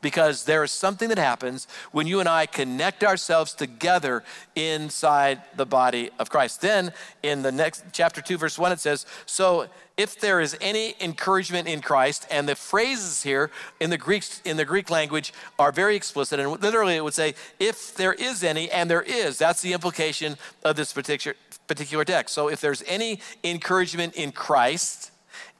because 0.00 0.44
there 0.44 0.62
is 0.64 0.70
something 0.70 1.08
that 1.08 1.18
happens 1.18 1.66
when 1.92 2.06
you 2.06 2.20
and 2.20 2.28
I 2.28 2.46
connect 2.46 3.04
ourselves 3.04 3.54
together 3.54 4.22
inside 4.54 5.42
the 5.56 5.66
body 5.66 6.10
of 6.18 6.30
Christ. 6.30 6.60
Then 6.60 6.92
in 7.22 7.42
the 7.42 7.52
next 7.52 7.84
chapter 7.92 8.20
2 8.20 8.38
verse 8.38 8.58
1 8.58 8.72
it 8.72 8.80
says, 8.80 9.06
"So 9.26 9.68
if 9.96 10.20
there 10.20 10.40
is 10.40 10.56
any 10.60 10.94
encouragement 11.00 11.68
in 11.68 11.80
Christ, 11.80 12.26
and 12.30 12.48
the 12.48 12.54
phrases 12.54 13.22
here 13.22 13.50
in 13.80 13.90
the 13.90 13.96
Greek 13.96 14.24
in 14.44 14.56
the 14.56 14.64
Greek 14.64 14.90
language 14.90 15.32
are 15.58 15.72
very 15.72 15.96
explicit, 15.96 16.38
and 16.38 16.50
literally 16.62 16.96
it 16.96 17.04
would 17.04 17.14
say, 17.14 17.34
if 17.58 17.94
there 17.94 18.12
is 18.12 18.44
any, 18.44 18.70
and 18.70 18.90
there 18.90 19.02
is. 19.02 19.38
That's 19.38 19.62
the 19.62 19.72
implication 19.72 20.36
of 20.64 20.76
this 20.76 20.92
particular 20.92 21.36
particular 21.66 22.04
text. 22.04 22.34
So 22.34 22.48
if 22.48 22.60
there's 22.60 22.82
any 22.86 23.20
encouragement 23.42 24.14
in 24.14 24.32
Christ, 24.32 25.10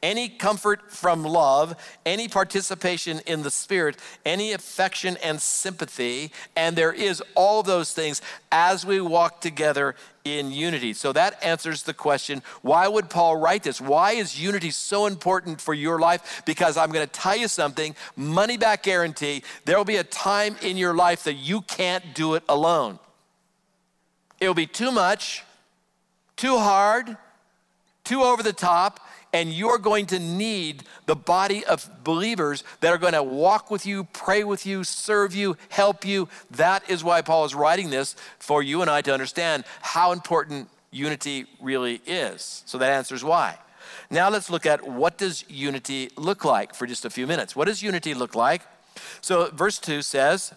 any 0.03 0.29
comfort 0.29 0.91
from 0.91 1.25
love, 1.25 1.75
any 2.05 2.29
participation 2.29 3.21
in 3.26 3.43
the 3.43 3.50
Spirit, 3.50 3.97
any 4.25 4.53
affection 4.53 5.17
and 5.23 5.41
sympathy, 5.41 6.33
and 6.55 6.76
there 6.76 6.93
is 6.93 7.23
all 7.35 7.62
those 7.62 7.93
things 7.93 8.21
as 8.53 8.85
we 8.85 9.00
walk 9.00 9.41
together 9.41 9.95
in 10.25 10.50
unity. 10.50 10.93
So 10.93 11.12
that 11.12 11.43
answers 11.43 11.85
the 11.85 11.95
question 11.95 12.43
why 12.62 12.88
would 12.88 13.09
Paul 13.09 13.37
write 13.37 13.62
this? 13.62 13.81
Why 13.81 14.12
is 14.12 14.41
unity 14.41 14.71
so 14.71 15.07
important 15.07 15.61
for 15.61 15.73
your 15.75 15.99
life? 15.99 16.43
Because 16.45 16.76
I'm 16.76 16.91
going 16.91 17.07
to 17.07 17.12
tell 17.12 17.37
you 17.37 17.49
something 17.49 17.95
money 18.17 18.57
back 18.57 18.83
guarantee, 18.83 19.43
there 19.65 19.76
will 19.76 19.85
be 19.85 19.97
a 19.97 20.05
time 20.05 20.57
in 20.62 20.76
your 20.76 20.95
life 20.95 21.25
that 21.25 21.35
you 21.35 21.62
can't 21.62 22.15
do 22.15 22.35
it 22.35 22.43
alone. 22.49 22.99
It 24.41 24.49
will 24.49 24.55
be 24.55 24.67
too 24.67 24.91
much, 24.91 25.45
too 26.37 26.59
hard, 26.59 27.17
too 28.07 28.23
over 28.23 28.43
the 28.43 28.53
top 28.53 29.01
And 29.33 29.53
you're 29.53 29.79
going 29.79 30.07
to 30.07 30.19
need 30.19 30.85
the 31.05 31.17
body 31.17 31.63
of 31.65 31.91
believers 32.05 32.65
that 32.81 32.93
are 32.93 32.99
going 32.99 33.13
to 33.13 33.23
walk 33.23 33.71
with 33.71 33.85
you, 33.85 34.05
pray 34.05 34.45
with 34.45 34.65
you, 34.65 34.83
serve 34.85 35.35
you, 35.35 35.57
help 35.69 36.07
you. 36.07 36.29
That 36.53 36.89
is 36.89 37.05
why 37.05 37.21
Paul 37.21 37.45
is 37.45 37.55
writing 37.55 37.91
this 37.91 38.17
for 38.39 38.63
you 38.63 38.81
and 38.81 38.91
I 38.91 39.03
to 39.03 39.13
understand 39.13 39.65
how 39.83 40.13
important 40.13 40.71
unity 40.91 41.45
really 41.61 42.01
is. 42.07 42.63
So 42.65 42.79
that 42.79 42.91
answers 42.91 43.23
why. 43.23 43.59
Now 44.11 44.31
let's 44.31 44.49
look 44.49 44.65
at 44.65 44.87
what 44.87 45.19
does 45.19 45.45
unity 45.49 46.11
look 46.17 46.45
like 46.45 46.75
for 46.75 46.87
just 46.87 47.05
a 47.05 47.11
few 47.11 47.27
minutes. 47.27 47.55
What 47.57 47.67
does 47.67 47.83
unity 47.83 48.15
look 48.15 48.35
like? 48.35 48.63
So 49.21 49.51
verse 49.51 49.79
2 49.79 50.03
says, 50.03 50.55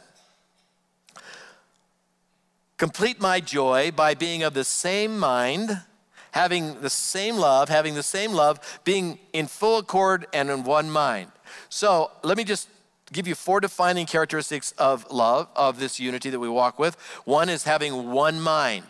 Complete 2.78 3.20
my 3.20 3.42
joy 3.42 3.92
by 3.92 4.14
being 4.14 4.42
of 4.42 4.54
the 4.54 4.64
same 4.64 5.20
mind, 5.20 5.82
having 6.32 6.82
the 6.82 6.90
same 6.90 7.38
love, 7.38 7.70
having 7.70 7.96
the 7.96 8.04
same 8.04 8.34
love, 8.34 8.80
being 8.84 9.20
in 9.34 9.48
full 9.48 9.78
accord 9.78 10.28
and 10.34 10.50
in 10.50 10.64
one 10.64 10.90
mind. 10.90 11.32
So 11.70 12.12
let 12.24 12.38
me 12.38 12.44
just 12.44 12.70
give 13.12 13.28
you 13.28 13.36
four 13.36 13.60
defining 13.60 14.06
characteristics 14.06 14.72
of 14.78 15.10
love, 15.12 15.48
of 15.56 15.80
this 15.80 16.00
unity 16.00 16.30
that 16.30 16.40
we 16.40 16.50
walk 16.50 16.78
with. 16.80 16.96
One 17.26 17.50
is 17.50 17.64
having 17.64 18.12
one 18.12 18.40
mind. 18.40 18.86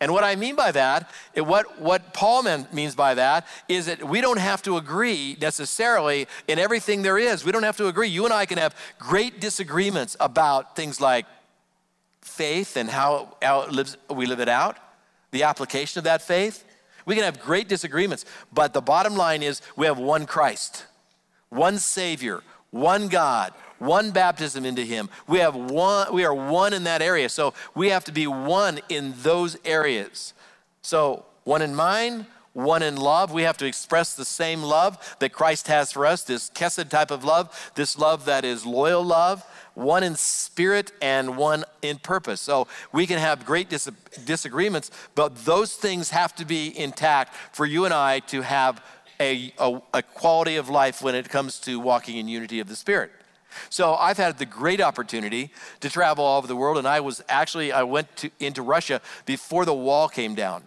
And 0.00 0.12
what 0.12 0.24
I 0.24 0.34
mean 0.34 0.56
by 0.56 0.72
that, 0.72 1.08
what, 1.36 1.80
what 1.80 2.12
Paul 2.12 2.42
means 2.72 2.96
by 2.96 3.14
that, 3.14 3.46
is 3.68 3.86
that 3.86 4.02
we 4.02 4.20
don't 4.20 4.40
have 4.40 4.60
to 4.62 4.76
agree 4.76 5.36
necessarily 5.40 6.26
in 6.48 6.58
everything 6.58 7.02
there 7.02 7.18
is. 7.18 7.44
We 7.44 7.52
don't 7.52 7.62
have 7.62 7.76
to 7.76 7.86
agree. 7.86 8.08
You 8.08 8.24
and 8.24 8.34
I 8.34 8.44
can 8.44 8.58
have 8.58 8.74
great 8.98 9.40
disagreements 9.40 10.16
about 10.18 10.74
things 10.74 11.00
like 11.00 11.26
faith 12.20 12.76
and 12.76 12.90
how, 12.90 13.36
how 13.42 13.68
lives, 13.68 13.96
we 14.10 14.26
live 14.26 14.40
it 14.40 14.48
out, 14.48 14.76
the 15.32 15.42
application 15.42 15.98
of 15.98 16.04
that 16.04 16.22
faith. 16.22 16.64
We 17.04 17.16
can 17.16 17.24
have 17.24 17.40
great 17.40 17.68
disagreements, 17.68 18.24
but 18.52 18.72
the 18.72 18.80
bottom 18.80 19.16
line 19.16 19.42
is 19.42 19.60
we 19.74 19.86
have 19.86 19.98
one 19.98 20.24
Christ, 20.26 20.86
one 21.48 21.78
Savior, 21.78 22.42
one 22.70 23.08
God, 23.08 23.52
one 23.78 24.12
baptism 24.12 24.64
into 24.64 24.82
him. 24.82 25.08
We 25.26 25.40
have 25.40 25.56
one 25.56 26.14
we 26.14 26.24
are 26.24 26.34
one 26.34 26.72
in 26.72 26.84
that 26.84 27.02
area. 27.02 27.28
So 27.28 27.54
we 27.74 27.88
have 27.88 28.04
to 28.04 28.12
be 28.12 28.28
one 28.28 28.80
in 28.88 29.14
those 29.18 29.56
areas. 29.64 30.32
So 30.82 31.24
one 31.44 31.62
in 31.62 31.74
mind, 31.74 32.26
one 32.52 32.82
in 32.82 32.96
love. 32.96 33.32
We 33.32 33.42
have 33.42 33.56
to 33.58 33.66
express 33.66 34.14
the 34.14 34.24
same 34.24 34.62
love 34.62 35.16
that 35.18 35.32
Christ 35.32 35.66
has 35.68 35.90
for 35.90 36.06
us, 36.06 36.22
this 36.22 36.50
Chesed 36.50 36.88
type 36.88 37.10
of 37.10 37.24
love, 37.24 37.72
this 37.74 37.98
love 37.98 38.24
that 38.26 38.44
is 38.44 38.64
loyal 38.64 39.02
love, 39.02 39.44
one 39.74 40.02
in 40.02 40.16
spirit 40.16 40.92
and 41.00 41.36
one 41.36 41.64
in 41.80 41.98
purpose. 41.98 42.40
So 42.40 42.66
we 42.92 43.06
can 43.06 43.18
have 43.18 43.46
great 43.46 43.68
dis- 43.70 43.90
disagreements, 44.24 44.90
but 45.14 45.44
those 45.44 45.74
things 45.74 46.10
have 46.10 46.34
to 46.36 46.44
be 46.44 46.78
intact 46.78 47.34
for 47.52 47.66
you 47.66 47.84
and 47.84 47.94
I 47.94 48.20
to 48.20 48.42
have 48.42 48.82
a, 49.20 49.52
a, 49.58 49.80
a 49.94 50.02
quality 50.02 50.56
of 50.56 50.68
life 50.68 51.02
when 51.02 51.14
it 51.14 51.28
comes 51.28 51.58
to 51.60 51.78
walking 51.78 52.16
in 52.16 52.28
unity 52.28 52.60
of 52.60 52.68
the 52.68 52.76
Spirit. 52.76 53.10
So 53.70 53.94
I've 53.94 54.16
had 54.16 54.38
the 54.38 54.46
great 54.46 54.80
opportunity 54.80 55.50
to 55.80 55.90
travel 55.90 56.24
all 56.24 56.38
over 56.38 56.46
the 56.46 56.56
world, 56.56 56.78
and 56.78 56.86
I 56.86 57.00
was 57.00 57.22
actually 57.28 57.72
I 57.72 57.82
went 57.82 58.14
to, 58.16 58.30
into 58.40 58.62
Russia 58.62 59.00
before 59.26 59.64
the 59.64 59.74
wall 59.74 60.08
came 60.08 60.34
down, 60.34 60.64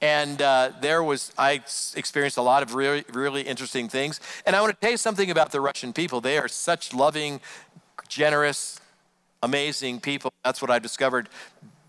and 0.00 0.40
uh, 0.40 0.72
there 0.80 1.02
was 1.02 1.32
I 1.38 1.60
experienced 1.94 2.38
a 2.38 2.42
lot 2.42 2.62
of 2.62 2.74
really 2.74 3.04
really 3.12 3.42
interesting 3.42 3.88
things. 3.88 4.20
And 4.46 4.56
I 4.56 4.60
want 4.60 4.74
to 4.74 4.80
tell 4.80 4.90
you 4.90 4.96
something 4.96 5.30
about 5.30 5.52
the 5.52 5.60
Russian 5.60 5.92
people. 5.92 6.20
They 6.20 6.38
are 6.38 6.48
such 6.48 6.94
loving, 6.94 7.40
generous, 8.06 8.80
amazing 9.42 10.00
people. 10.00 10.32
That's 10.44 10.62
what 10.62 10.70
I 10.70 10.78
discovered 10.78 11.28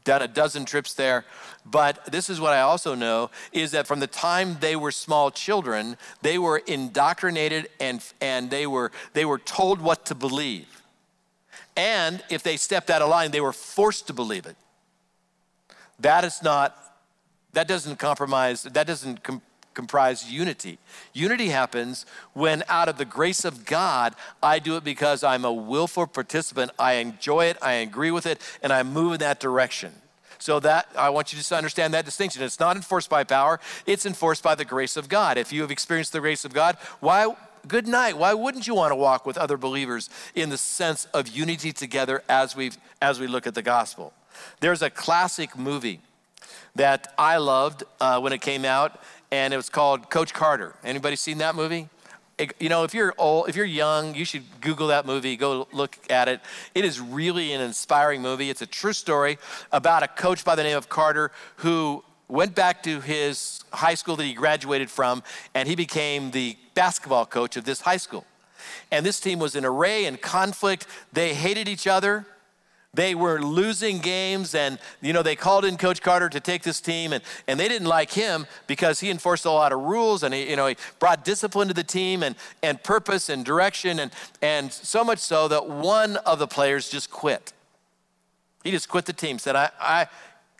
done 0.07 0.21
a 0.21 0.27
dozen 0.27 0.63
trips 0.63 0.93
there. 0.93 1.25
But 1.65 2.11
this 2.11 2.29
is 2.29 2.39
what 2.39 2.53
I 2.53 2.61
also 2.61 2.95
know 2.95 3.29
is 3.51 3.71
that 3.71 3.85
from 3.85 3.99
the 3.99 4.07
time 4.07 4.57
they 4.61 4.75
were 4.75 4.91
small 4.91 5.29
children, 5.29 5.97
they 6.21 6.37
were 6.37 6.59
indoctrinated 6.65 7.67
and, 7.79 8.01
and 8.21 8.49
they, 8.49 8.65
were, 8.65 8.91
they 9.13 9.25
were 9.25 9.37
told 9.37 9.81
what 9.81 10.05
to 10.05 10.15
believe. 10.15 10.81
And 11.75 12.23
if 12.29 12.41
they 12.41 12.55
stepped 12.55 12.89
out 12.89 13.01
of 13.01 13.09
line, 13.09 13.31
they 13.31 13.41
were 13.41 13.53
forced 13.53 14.07
to 14.07 14.13
believe 14.13 14.45
it. 14.45 14.55
That 15.99 16.23
is 16.23 16.41
not, 16.41 16.75
that 17.51 17.67
doesn't 17.67 17.97
compromise, 17.97 18.63
that 18.63 18.87
doesn't 18.87 19.23
comprise 19.77 20.29
unity. 20.31 20.79
Unity 21.13 21.49
happens 21.49 22.07
when, 22.33 22.63
out 22.67 22.89
of 22.89 22.97
the 22.97 23.05
grace 23.05 23.45
of 23.45 23.63
God, 23.63 24.15
I 24.41 24.57
do 24.57 24.75
it 24.75 24.83
because 24.83 25.23
I'm 25.23 25.45
a 25.45 25.53
willful 25.53 26.07
participant. 26.07 26.71
I 26.79 26.93
enjoy 26.93 27.45
it, 27.45 27.57
I 27.61 27.73
agree 27.73 28.09
with 28.09 28.25
it, 28.25 28.41
and 28.63 28.73
I 28.73 28.81
move 28.81 29.13
in 29.13 29.19
that 29.19 29.39
direction. 29.39 29.93
So 30.39 30.59
that 30.61 30.89
I 30.97 31.11
want 31.11 31.31
you 31.31 31.39
to 31.39 31.55
understand 31.55 31.93
that 31.93 32.05
distinction. 32.05 32.41
It's 32.41 32.59
not 32.59 32.75
enforced 32.75 33.09
by 33.09 33.23
power, 33.23 33.59
it's 33.85 34.07
enforced 34.07 34.41
by 34.41 34.55
the 34.55 34.65
grace 34.65 34.97
of 34.97 35.09
God. 35.09 35.37
If 35.37 35.53
you 35.53 35.61
have 35.61 35.69
experienced 35.69 36.11
the 36.11 36.21
grace 36.21 36.43
of 36.43 36.53
God, 36.53 36.75
why 36.99 37.35
good 37.67 37.87
night. 37.87 38.17
Why 38.17 38.33
wouldn't 38.33 38.65
you 38.65 38.73
want 38.73 38.91
to 38.91 38.95
walk 38.95 39.25
with 39.25 39.37
other 39.37 39.57
believers 39.57 40.09
in 40.33 40.49
the 40.49 40.57
sense 40.57 41.05
of 41.13 41.27
unity 41.27 41.71
together 41.71 42.23
as 42.27 42.55
we 42.55 42.71
as 42.99 43.19
we 43.19 43.27
look 43.27 43.45
at 43.45 43.53
the 43.53 43.61
gospel? 43.61 44.13
There's 44.59 44.81
a 44.81 44.89
classic 44.89 45.55
movie 45.55 45.99
that 46.77 47.13
I 47.17 47.37
loved 47.37 47.83
uh, 47.99 48.19
when 48.19 48.33
it 48.33 48.41
came 48.41 48.65
out, 48.65 48.99
and 49.31 49.53
it 49.53 49.57
was 49.57 49.69
called 49.69 50.09
Coach 50.09 50.33
Carter. 50.33 50.75
Anybody 50.83 51.15
seen 51.15 51.37
that 51.39 51.55
movie? 51.55 51.89
It, 52.37 52.53
you 52.59 52.69
know, 52.69 52.83
if 52.83 52.93
you're 52.93 53.13
old, 53.17 53.49
if 53.49 53.55
you're 53.55 53.65
young, 53.65 54.13
you 54.13 54.23
should 54.23 54.43
Google 54.61 54.87
that 54.87 55.05
movie. 55.05 55.35
Go 55.35 55.67
look 55.71 55.97
at 56.09 56.27
it. 56.27 56.39
It 56.75 56.85
is 56.85 56.99
really 56.99 57.51
an 57.53 57.61
inspiring 57.61 58.21
movie. 58.21 58.49
It's 58.49 58.61
a 58.61 58.67
true 58.67 58.93
story 58.93 59.39
about 59.71 60.03
a 60.03 60.07
coach 60.07 60.45
by 60.45 60.55
the 60.55 60.63
name 60.63 60.77
of 60.77 60.87
Carter 60.87 61.31
who 61.57 62.03
went 62.27 62.53
back 62.53 62.83
to 62.83 63.01
his 63.01 63.63
high 63.73 63.95
school 63.95 64.15
that 64.17 64.23
he 64.23 64.33
graduated 64.33 64.89
from, 64.89 65.23
and 65.55 65.67
he 65.67 65.75
became 65.75 66.31
the 66.31 66.57
basketball 66.75 67.25
coach 67.25 67.57
of 67.57 67.63
this 67.63 67.81
high 67.81 67.97
school. 67.97 68.25
And 68.91 69.05
this 69.05 69.19
team 69.19 69.39
was 69.39 69.55
in 69.55 69.65
array 69.65 70.05
and 70.05 70.21
conflict. 70.21 70.87
They 71.13 71.33
hated 71.33 71.67
each 71.67 71.87
other. 71.87 72.25
They 72.97 73.13
were 73.13 73.39
losing 73.39 73.99
games, 73.99 74.55
and 74.55 74.79
you 75.01 75.13
know 75.13 75.21
they 75.21 75.35
called 75.35 75.65
in 75.65 75.77
Coach 75.77 76.01
Carter 76.01 76.29
to 76.29 76.39
take 76.39 76.63
this 76.63 76.81
team, 76.81 77.13
and, 77.13 77.23
and 77.47 77.59
they 77.59 77.67
didn't 77.67 77.87
like 77.87 78.11
him 78.11 78.47
because 78.65 78.99
he 79.01 79.11
enforced 79.11 79.45
a 79.45 79.51
lot 79.51 79.71
of 79.71 79.79
rules, 79.81 80.23
and 80.23 80.33
he, 80.33 80.49
you 80.49 80.55
know 80.55 80.65
he 80.65 80.75
brought 80.97 81.23
discipline 81.23 81.67
to 81.67 81.75
the 81.75 81.83
team 81.83 82.23
and, 82.23 82.35
and 82.63 82.81
purpose 82.81 83.29
and 83.29 83.45
direction, 83.45 83.99
and, 83.99 84.11
and 84.41 84.73
so 84.73 85.03
much 85.03 85.19
so 85.19 85.47
that 85.47 85.69
one 85.69 86.15
of 86.17 86.39
the 86.39 86.47
players 86.47 86.89
just 86.89 87.11
quit. 87.11 87.53
He 88.63 88.71
just 88.71 88.89
quit 88.89 89.05
the 89.05 89.13
team, 89.13 89.37
said, 89.37 89.55
I, 89.55 89.69
I 89.79 90.07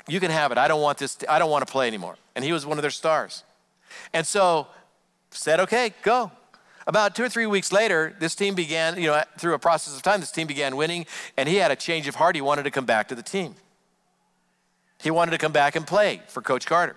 you 0.07 0.19
can 0.19 0.29
have 0.29 0.51
it. 0.51 0.59
I 0.59 0.67
don't 0.67 0.81
want 0.81 0.99
this, 0.99 1.17
I 1.27 1.39
don't 1.39 1.49
want 1.49 1.65
to 1.65 1.71
play 1.71 1.87
anymore. 1.87 2.17
And 2.35 2.45
he 2.45 2.53
was 2.53 2.67
one 2.67 2.77
of 2.77 2.83
their 2.83 2.91
stars. 2.91 3.43
And 4.13 4.27
so 4.27 4.67
said, 5.31 5.59
okay, 5.61 5.91
go. 6.03 6.31
About 6.87 7.15
two 7.15 7.23
or 7.23 7.29
three 7.29 7.45
weeks 7.45 7.73
later, 7.73 8.15
this 8.17 8.33
team 8.33 8.55
began, 8.55 8.99
you 8.99 9.07
know, 9.07 9.21
through 9.37 9.53
a 9.53 9.59
process 9.59 9.95
of 9.95 10.01
time, 10.01 10.21
this 10.21 10.31
team 10.31 10.47
began 10.47 10.77
winning, 10.77 11.05
and 11.35 11.49
he 11.49 11.57
had 11.57 11.69
a 11.69 11.75
change 11.75 12.07
of 12.07 12.15
heart. 12.15 12.35
He 12.35 12.41
wanted 12.41 12.63
to 12.63 12.71
come 12.71 12.85
back 12.85 13.09
to 13.09 13.15
the 13.15 13.21
team. 13.21 13.55
He 15.01 15.11
wanted 15.11 15.31
to 15.31 15.37
come 15.37 15.51
back 15.51 15.75
and 15.75 15.85
play 15.85 16.21
for 16.29 16.41
Coach 16.41 16.65
Carter. 16.65 16.95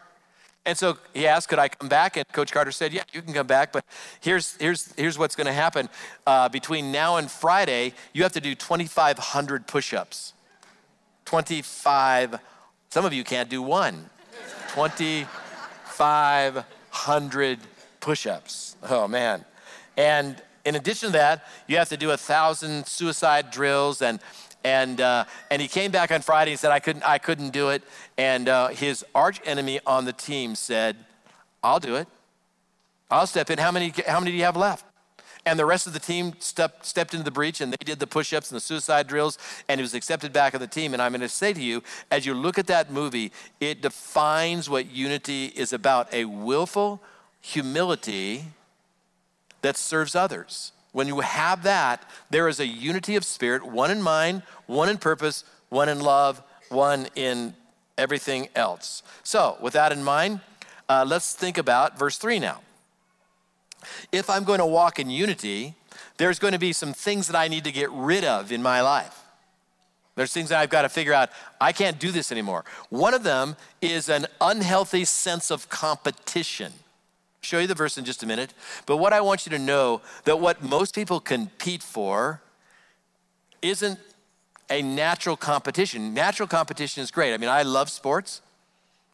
And 0.65 0.79
so 0.79 0.97
he 1.13 1.27
asked, 1.27 1.49
could 1.49 1.59
I 1.59 1.67
come 1.69 1.89
back? 1.89 2.17
And 2.17 2.25
Coach 2.29 2.53
Carter 2.53 2.71
said, 2.71 2.93
yeah, 2.93 3.03
you 3.13 3.21
can 3.21 3.35
come 3.35 3.49
back, 3.49 3.73
but 3.73 3.85
here's, 4.21 4.55
here's, 4.57 4.93
here's 4.93 5.19
what's 5.19 5.35
going 5.35 5.49
to 5.49 5.53
happen. 5.53 5.89
Uh, 6.25 6.49
between 6.49 6.93
now 6.93 7.17
and 7.17 7.29
Friday, 7.29 7.95
you 8.13 8.23
have 8.23 8.35
to 8.35 8.41
do 8.41 8.55
2,500 8.55 9.67
push 9.67 9.93
ups. 9.93 10.35
25, 11.25 12.39
some 12.91 13.05
of 13.05 13.13
you 13.13 13.25
can't 13.25 13.49
do 13.49 13.61
one. 13.61 14.09
2,500 14.75 17.59
push 17.99 18.27
ups. 18.27 18.77
Oh, 18.89 19.09
man. 19.09 19.45
And 20.01 20.43
in 20.65 20.77
addition 20.77 21.09
to 21.09 21.13
that, 21.19 21.45
you 21.67 21.77
have 21.77 21.91
to 21.91 21.97
do 21.99 22.11
a 22.13 22.17
thousand 22.17 22.87
suicide 22.87 23.51
drills 23.51 24.01
and 24.01 24.19
and 24.65 24.99
uh, 24.99 25.27
and 25.51 25.61
he 25.61 25.69
came 25.69 25.91
back 25.91 26.11
on 26.11 26.23
Friday 26.23 26.53
and 26.53 26.61
said 26.61 26.71
I 26.71 26.81
couldn't 26.81 27.03
I 27.03 27.19
couldn't 27.19 27.51
do 27.51 27.69
it. 27.69 27.83
And 28.17 28.49
uh, 28.49 28.69
his 28.69 29.05
arch 29.15 29.43
enemy 29.45 29.79
on 29.87 30.07
the 30.07 30.15
team 30.15 30.55
said, 30.55 30.97
"I'll 31.63 31.81
do 31.81 31.97
it. 31.97 32.09
I'll 33.11 33.27
step 33.27 33.51
in. 33.51 33.59
How 33.59 33.71
many 33.71 33.93
how 34.07 34.21
many 34.21 34.31
do 34.31 34.39
you 34.39 34.45
have 34.45 34.57
left?" 34.57 34.87
And 35.45 35.59
the 35.59 35.67
rest 35.67 35.87
of 35.87 35.93
the 35.93 36.01
team 36.01 36.33
stepped 36.39 36.87
stepped 36.87 37.13
into 37.13 37.25
the 37.25 37.31
breach 37.31 37.61
and 37.61 37.71
they 37.71 37.85
did 37.85 37.99
the 37.99 38.07
push-ups 38.07 38.51
and 38.51 38.57
the 38.57 38.61
suicide 38.61 39.07
drills 39.07 39.37
and 39.69 39.79
he 39.81 39.83
was 39.83 39.93
accepted 39.93 40.33
back 40.33 40.55
on 40.55 40.61
the 40.61 40.67
team. 40.67 40.95
And 40.95 41.03
I'm 41.03 41.13
going 41.13 41.21
to 41.21 41.29
say 41.29 41.53
to 41.53 41.63
you, 41.63 41.83
as 42.11 42.25
you 42.25 42.33
look 42.33 42.57
at 42.57 42.69
that 42.69 42.91
movie, 42.91 43.33
it 43.61 43.83
defines 43.83 44.71
what 44.71 44.91
unity 44.91 45.53
is 45.55 45.75
about: 45.75 46.11
a 46.11 46.25
willful 46.25 47.03
humility 47.43 48.47
that 49.63 49.77
serves 49.77 50.15
others. 50.15 50.73
When 50.93 51.07
you 51.07 51.21
have 51.21 51.63
that, 51.63 52.05
there 52.31 52.49
is 52.49 52.59
a 52.59 52.67
unity 52.67 53.17
of 53.17 53.25
spirit, 53.25 53.65
one 53.65 53.91
in 53.91 54.03
mind, 54.03 54.43
one 54.67 54.89
in 54.89 54.99
purpose, 54.99 55.45
one 55.69 55.89
in 55.89 56.01
love, 56.01 56.43
one 56.69 57.09
in 57.15 57.55
everything 57.97 58.49
else. 58.55 59.03
So, 59.23 59.57
with 59.61 59.75
that 59.75 59.93
in 59.93 60.03
mind, 60.03 60.41
uh, 60.89 61.05
let's 61.07 61.35
think 61.35 61.59
about 61.59 61.99
verse 61.99 62.19
3 62.19 62.39
now. 62.41 62.61
If 64.11 64.29
I'm 64.29 64.45
going 64.45 64.59
to 64.59 64.67
walk 64.67 64.99
in 64.99 65.09
unity, 65.09 65.75
there's 66.17 66.39
going 66.39 66.53
to 66.53 66.59
be 66.59 66.73
some 66.73 66.93
things 66.93 67.29
that 67.29 67.37
I 67.37 67.49
need 67.49 67.65
to 67.65 67.73
get 67.73 67.91
rid 67.93 68.25
of 68.25 68.51
in 68.53 68.63
my 68.63 68.81
life. 68.81 69.17
There's 70.17 70.33
things 70.33 70.49
that 70.49 70.59
I've 70.59 70.71
got 70.71 70.83
to 70.83 70.89
figure 70.89 71.15
out. 71.15 71.31
I 71.61 71.73
can't 71.73 71.99
do 71.99 72.11
this 72.11 72.31
anymore. 72.33 72.65
One 72.91 73.15
of 73.15 73.23
them 73.23 73.57
is 73.81 74.09
an 74.09 74.27
unhealthy 74.41 75.05
sense 75.05 75.51
of 75.51 75.69
competition. 75.69 76.73
Show 77.43 77.59
you 77.59 77.67
the 77.67 77.75
verse 77.75 77.97
in 77.97 78.05
just 78.05 78.23
a 78.23 78.27
minute. 78.27 78.53
But 78.87 78.99
what 78.99 79.13
I 79.13 79.21
want 79.21 79.47
you 79.47 79.51
to 79.51 79.59
know 79.59 80.03
that 80.25 80.41
what 80.41 80.63
most 80.63 80.95
people 80.95 81.21
compete 81.21 81.83
for 81.83 82.43
isn't 83.63 83.99
a 84.71 84.83
natural 84.83 85.37
competition. 85.37 86.15
Natural 86.15 86.47
competition 86.47 87.03
is 87.03 87.11
great. 87.11 87.35
I 87.35 87.39
mean, 87.39 87.51
I 87.51 87.63
love 87.63 87.91
sports, 87.91 88.41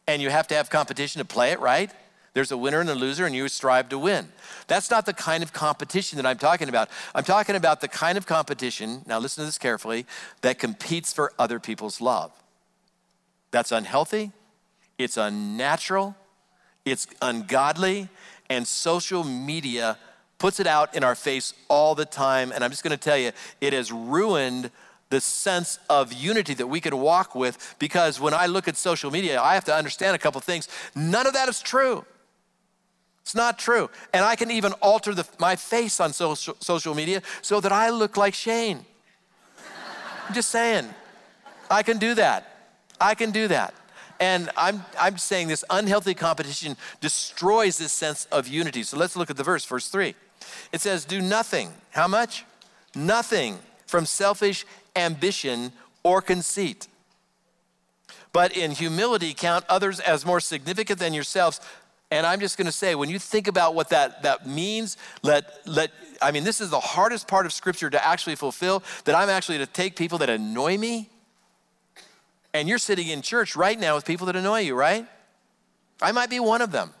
and 0.07 0.21
you 0.21 0.29
have 0.29 0.47
to 0.49 0.55
have 0.55 0.69
competition 0.69 1.19
to 1.19 1.25
play 1.25 1.51
it, 1.51 1.59
right? 1.59 1.91
There's 2.33 2.51
a 2.51 2.57
winner 2.57 2.79
and 2.79 2.89
a 2.89 2.95
loser, 2.95 3.25
and 3.25 3.33
you 3.33 3.47
strive 3.47 3.89
to 3.89 3.97
win. 3.97 4.27
That's 4.67 4.91
not 4.91 5.07
the 5.07 5.13
kind 5.13 5.41
of 5.41 5.53
competition 5.53 6.17
that 6.17 6.25
I'm 6.25 6.37
talking 6.37 6.69
about. 6.69 6.89
I'm 7.15 7.23
talking 7.23 7.55
about 7.55 7.81
the 7.81 7.87
kind 7.87 8.17
of 8.17 8.27
competition, 8.27 9.01
now 9.07 9.17
listen 9.17 9.41
to 9.41 9.45
this 9.47 9.57
carefully, 9.57 10.05
that 10.41 10.59
competes 10.59 11.11
for 11.11 11.33
other 11.39 11.59
people's 11.59 11.99
love. 11.99 12.31
That's 13.49 13.71
unhealthy, 13.71 14.31
it's 14.99 15.17
unnatural, 15.17 16.15
it's 16.91 17.07
ungodly, 17.21 18.09
and 18.49 18.67
social 18.67 19.23
media 19.23 19.97
puts 20.37 20.59
it 20.59 20.67
out 20.67 20.95
in 20.95 21.03
our 21.03 21.15
face 21.15 21.53
all 21.67 21.95
the 21.95 22.05
time. 22.05 22.51
And 22.51 22.63
I'm 22.63 22.69
just 22.69 22.83
gonna 22.83 22.97
tell 22.97 23.17
you, 23.17 23.31
it 23.61 23.73
has 23.73 23.91
ruined 23.91 24.71
the 25.09 25.21
sense 25.21 25.79
of 25.89 26.11
unity 26.11 26.53
that 26.53 26.67
we 26.67 26.81
could 26.81 26.93
walk 26.93 27.33
with 27.33 27.75
because 27.79 28.19
when 28.19 28.33
I 28.33 28.45
look 28.47 28.67
at 28.67 28.75
social 28.75 29.09
media, 29.09 29.41
I 29.41 29.53
have 29.53 29.63
to 29.65 29.73
understand 29.73 30.15
a 30.15 30.19
couple 30.19 30.41
things. 30.41 30.67
None 30.95 31.25
of 31.25 31.33
that 31.33 31.47
is 31.47 31.61
true. 31.61 32.05
It's 33.21 33.35
not 33.35 33.59
true. 33.59 33.89
And 34.13 34.23
I 34.23 34.35
can 34.35 34.51
even 34.51 34.73
alter 34.73 35.13
the, 35.13 35.27
my 35.39 35.55
face 35.55 35.99
on 35.99 36.13
social, 36.13 36.55
social 36.59 36.95
media 36.95 37.21
so 37.41 37.59
that 37.59 37.71
I 37.71 37.89
look 37.89 38.15
like 38.15 38.33
Shane. 38.33 38.85
I'm 40.27 40.33
just 40.33 40.49
saying. 40.49 40.87
I 41.69 41.83
can 41.83 41.97
do 41.97 42.13
that. 42.15 42.75
I 42.99 43.15
can 43.15 43.31
do 43.31 43.47
that. 43.49 43.73
And 44.19 44.49
I'm, 44.57 44.83
I'm 44.99 45.17
saying 45.17 45.47
this 45.47 45.63
unhealthy 45.69 46.13
competition 46.13 46.75
destroys 47.01 47.77
this 47.77 47.91
sense 47.91 48.25
of 48.31 48.47
unity. 48.47 48.83
So 48.83 48.97
let's 48.97 49.15
look 49.15 49.29
at 49.29 49.37
the 49.37 49.43
verse, 49.43 49.65
verse 49.65 49.89
three. 49.89 50.15
It 50.71 50.81
says, 50.81 51.05
Do 51.05 51.21
nothing. 51.21 51.71
How 51.91 52.07
much? 52.07 52.45
Nothing 52.95 53.59
from 53.85 54.05
selfish 54.05 54.65
ambition 54.95 55.71
or 56.03 56.21
conceit. 56.21 56.87
But 58.33 58.55
in 58.55 58.71
humility, 58.71 59.33
count 59.33 59.65
others 59.69 59.99
as 59.99 60.25
more 60.25 60.39
significant 60.39 60.99
than 60.99 61.13
yourselves. 61.13 61.61
And 62.09 62.25
I'm 62.25 62.39
just 62.39 62.57
going 62.57 62.65
to 62.65 62.71
say, 62.71 62.95
when 62.95 63.09
you 63.09 63.19
think 63.19 63.47
about 63.47 63.75
what 63.75 63.89
that, 63.89 64.23
that 64.23 64.47
means, 64.47 64.97
let, 65.23 65.59
let, 65.65 65.91
I 66.21 66.31
mean, 66.31 66.43
this 66.43 66.61
is 66.61 66.69
the 66.69 66.79
hardest 66.79 67.27
part 67.27 67.45
of 67.45 67.53
Scripture 67.53 67.89
to 67.89 68.05
actually 68.05 68.35
fulfill 68.35 68.83
that 69.05 69.15
I'm 69.15 69.29
actually 69.29 69.57
to 69.57 69.65
take 69.65 69.95
people 69.95 70.17
that 70.19 70.29
annoy 70.29 70.77
me 70.77 71.09
and 72.57 72.67
you're 72.67 72.79
sitting 72.79 73.07
in 73.09 73.21
church 73.21 73.55
right 73.55 73.79
now 73.79 73.93
with 73.93 74.03
people 74.03 74.25
that 74.25 74.35
annoy 74.35 74.61
you, 74.61 74.73
right? 74.73 75.05
I 76.01 76.11
might 76.11 76.31
be 76.31 76.39
one 76.39 76.61
of 76.61 76.71
them. 76.71 76.91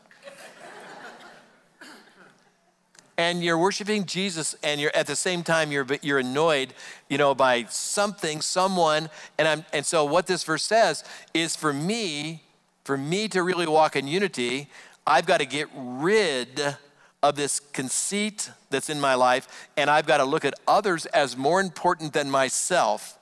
and 3.17 3.43
you're 3.43 3.57
worshiping 3.57 4.05
Jesus 4.05 4.55
and 4.61 4.79
you're 4.79 4.91
at 4.93 5.07
the 5.07 5.15
same 5.15 5.41
time 5.41 5.71
you're 5.71 5.87
you're 6.03 6.19
annoyed, 6.19 6.75
you 7.09 7.17
know, 7.17 7.33
by 7.33 7.63
something, 7.69 8.39
someone, 8.39 9.09
and 9.39 9.47
I'm 9.47 9.65
and 9.73 9.83
so 9.83 10.05
what 10.05 10.27
this 10.27 10.43
verse 10.43 10.61
says 10.61 11.03
is 11.33 11.55
for 11.55 11.73
me, 11.73 12.43
for 12.83 12.95
me 12.95 13.27
to 13.29 13.41
really 13.41 13.65
walk 13.65 13.95
in 13.95 14.07
unity, 14.07 14.69
I've 15.07 15.25
got 15.25 15.39
to 15.39 15.47
get 15.47 15.69
rid 15.73 16.77
of 17.23 17.35
this 17.35 17.59
conceit 17.59 18.51
that's 18.69 18.91
in 18.91 19.01
my 19.01 19.15
life 19.15 19.67
and 19.75 19.89
I've 19.89 20.05
got 20.05 20.17
to 20.17 20.23
look 20.23 20.45
at 20.45 20.53
others 20.67 21.07
as 21.07 21.35
more 21.35 21.59
important 21.59 22.13
than 22.13 22.29
myself 22.29 23.16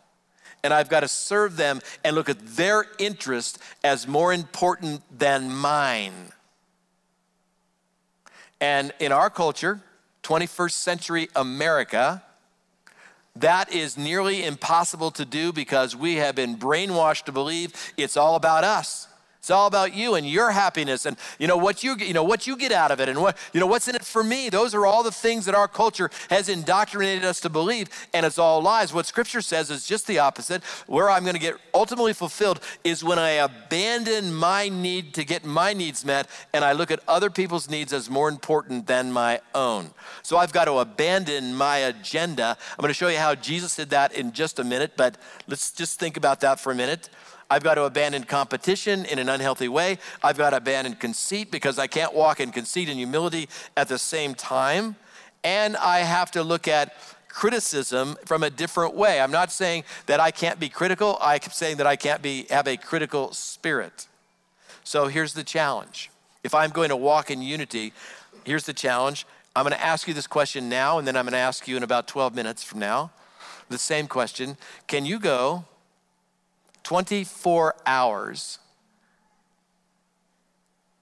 and 0.66 0.74
I've 0.74 0.90
got 0.90 1.02
to 1.02 1.08
serve 1.08 1.58
them 1.58 1.80
and 2.04 2.16
look 2.16 2.28
at 2.28 2.40
their 2.44 2.88
interest 2.98 3.60
as 3.84 4.08
more 4.08 4.34
important 4.34 5.04
than 5.16 5.56
mine. 5.56 6.32
And 8.60 8.92
in 9.00 9.12
our 9.12 9.30
culture, 9.30 9.82
21st 10.24 10.72
century 10.72 11.30
America, 11.36 12.24
that 13.36 13.72
is 13.72 13.96
nearly 13.96 14.44
impossible 14.44 15.12
to 15.12 15.24
do 15.24 15.54
because 15.54 15.96
we 15.96 16.16
have 16.16 16.34
been 16.34 16.58
brainwashed 16.58 17.26
to 17.26 17.32
believe 17.32 17.72
it's 17.96 18.18
all 18.18 18.36
about 18.36 18.64
us. 18.64 19.08
It's 19.46 19.52
all 19.52 19.68
about 19.68 19.94
you 19.94 20.16
and 20.16 20.28
your 20.28 20.50
happiness 20.50 21.06
and 21.06 21.18
you 21.38 21.46
know 21.46 21.56
what 21.56 21.84
you 21.84 21.96
you 21.98 22.16
know 22.16 22.24
what 22.24 22.48
you 22.48 22.58
get 22.58 22.72
out 22.72 22.90
of 22.90 23.00
it 23.00 23.08
and 23.08 23.22
what 23.22 23.38
you 23.54 23.60
know 23.60 23.68
what's 23.68 23.88
in 23.88 23.94
it 23.94 24.04
for 24.04 24.24
me. 24.24 24.50
Those 24.50 24.74
are 24.74 24.88
all 24.88 25.04
the 25.04 25.12
things 25.12 25.46
that 25.46 25.54
our 25.54 25.68
culture 25.68 26.10
has 26.32 26.50
indoctrinated 26.50 27.24
us 27.24 27.40
to 27.42 27.50
believe 27.50 27.90
and 28.12 28.26
it's 28.26 28.40
all 28.40 28.60
lies. 28.60 28.92
What 28.92 29.06
scripture 29.06 29.42
says 29.42 29.70
is 29.70 29.86
just 29.86 30.08
the 30.08 30.18
opposite. 30.18 30.64
Where 30.88 31.12
I'm 31.12 31.22
going 31.22 31.36
to 31.36 31.40
get 31.40 31.58
ultimately 31.76 32.14
fulfilled 32.14 32.60
is 32.84 33.04
when 33.04 33.20
I 33.20 33.34
abandon 33.34 34.34
my 34.34 34.68
need 34.68 35.14
to 35.14 35.24
get 35.24 35.46
my 35.46 35.74
needs 35.74 36.04
met 36.04 36.28
and 36.52 36.66
I 36.66 36.72
look 36.72 36.90
at 36.90 37.02
other 37.08 37.30
people's 37.30 37.70
needs 37.70 37.94
as 37.94 38.10
more 38.10 38.30
important 38.30 38.88
than 38.88 39.12
my 39.12 39.42
own. 39.54 39.92
So 40.24 40.38
I've 40.38 40.54
got 40.54 40.66
to 40.66 40.80
abandon 40.80 41.54
my 41.54 41.78
agenda. 41.78 42.58
I'm 42.72 42.82
going 42.82 42.88
to 42.88 42.96
show 42.96 43.10
you 43.10 43.20
how 43.20 43.36
Jesus 43.36 43.76
did 43.76 43.92
that 43.92 44.12
in 44.14 44.32
just 44.32 44.58
a 44.58 44.64
minute, 44.64 44.94
but 44.98 45.18
let's 45.48 45.70
just 45.70 46.00
think 46.00 46.18
about 46.18 46.40
that 46.40 46.60
for 46.60 46.72
a 46.72 46.76
minute. 46.76 47.10
I've 47.50 47.64
got 47.64 47.76
to 47.76 47.84
abandon 47.84 48.24
competition 48.24 49.06
in 49.06 49.20
an 49.20 49.30
unhealthy 49.30 49.68
way. 49.68 50.00
I've 50.24 50.38
got 50.38 50.52
to 50.52 50.58
abandon 50.58 50.96
conceit 50.96 51.52
because 51.52 51.78
I 51.78 51.88
can't 51.88 52.14
walk 52.14 52.40
in 52.40 52.52
conceit 52.52 52.90
and 52.90 52.98
humility 52.98 53.50
at 53.78 53.88
the 53.88 54.00
same 54.00 54.34
time. 54.34 54.96
And 55.44 55.78
I 55.78 56.00
have 56.00 56.32
to 56.32 56.44
look 56.44 56.68
at 56.68 56.96
criticism 57.30 58.18
from 58.26 58.44
a 58.44 58.50
different 58.50 58.96
way. 58.96 59.20
I'm 59.20 59.32
not 59.32 59.52
saying 59.52 59.84
that 60.08 60.20
I 60.20 60.32
can't 60.32 60.60
be 60.60 60.70
critical. 60.70 61.18
I'm 61.22 61.42
saying 61.42 61.78
that 61.78 61.88
I 61.88 61.96
can't 61.96 62.22
be 62.22 62.48
have 62.50 62.68
a 62.68 62.78
critical 62.78 63.32
spirit. 63.34 64.08
So 64.84 65.08
here's 65.08 65.34
the 65.34 65.44
challenge. 65.44 66.10
If 66.44 66.56
I'm 66.56 66.72
going 66.72 66.90
to 66.90 66.96
walk 66.96 67.30
in 67.30 67.42
unity, 67.42 67.94
here's 68.44 68.66
the 68.66 68.74
challenge. 68.74 69.28
I'm 69.56 69.64
going 69.64 69.74
to 69.74 69.84
ask 69.84 70.08
you 70.08 70.14
this 70.14 70.28
question 70.28 70.70
now, 70.70 70.98
and 70.98 71.08
then 71.08 71.16
I'm 71.16 71.26
going 71.26 71.34
to 71.34 71.38
ask 71.38 71.68
you 71.68 71.78
in 71.78 71.84
about 71.84 72.08
12 72.08 72.36
minutes 72.36 72.64
from 72.64 72.80
now 72.80 73.12
the 73.70 73.78
same 73.78 74.08
question. 74.08 74.58
Can 74.88 75.06
you 75.06 75.20
go 75.20 75.66
24 76.86 77.76
hours, 77.88 78.60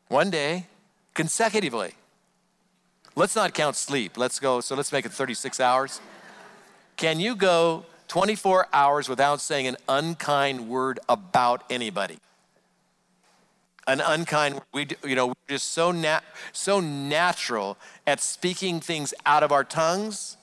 one 0.07 0.29
day, 0.29 0.67
consecutively. 1.13 1.91
Let's 3.17 3.35
not 3.35 3.53
count 3.53 3.75
sleep. 3.75 4.17
Let's 4.17 4.39
go, 4.39 4.61
so 4.61 4.75
let's 4.75 4.93
make 4.93 5.05
it 5.05 5.11
36 5.11 5.59
hours. 5.59 5.99
Can 6.95 7.19
you 7.19 7.35
go 7.35 7.85
24 8.07 8.67
hours 8.71 9.09
without 9.09 9.41
saying 9.41 9.67
an 9.67 9.75
unkind 9.89 10.69
word 10.69 11.01
about 11.09 11.63
anybody? 11.69 12.17
An 13.85 13.99
unkind, 13.99 14.61
we, 14.73 14.87
you 15.03 15.15
know, 15.15 15.27
we're 15.27 15.33
just 15.49 15.71
so, 15.71 15.91
nat- 15.91 16.23
so 16.53 16.79
natural 16.79 17.77
at 18.07 18.21
speaking 18.21 18.79
things 18.79 19.13
out 19.25 19.43
of 19.43 19.51
our 19.51 19.65
tongues 19.65 20.37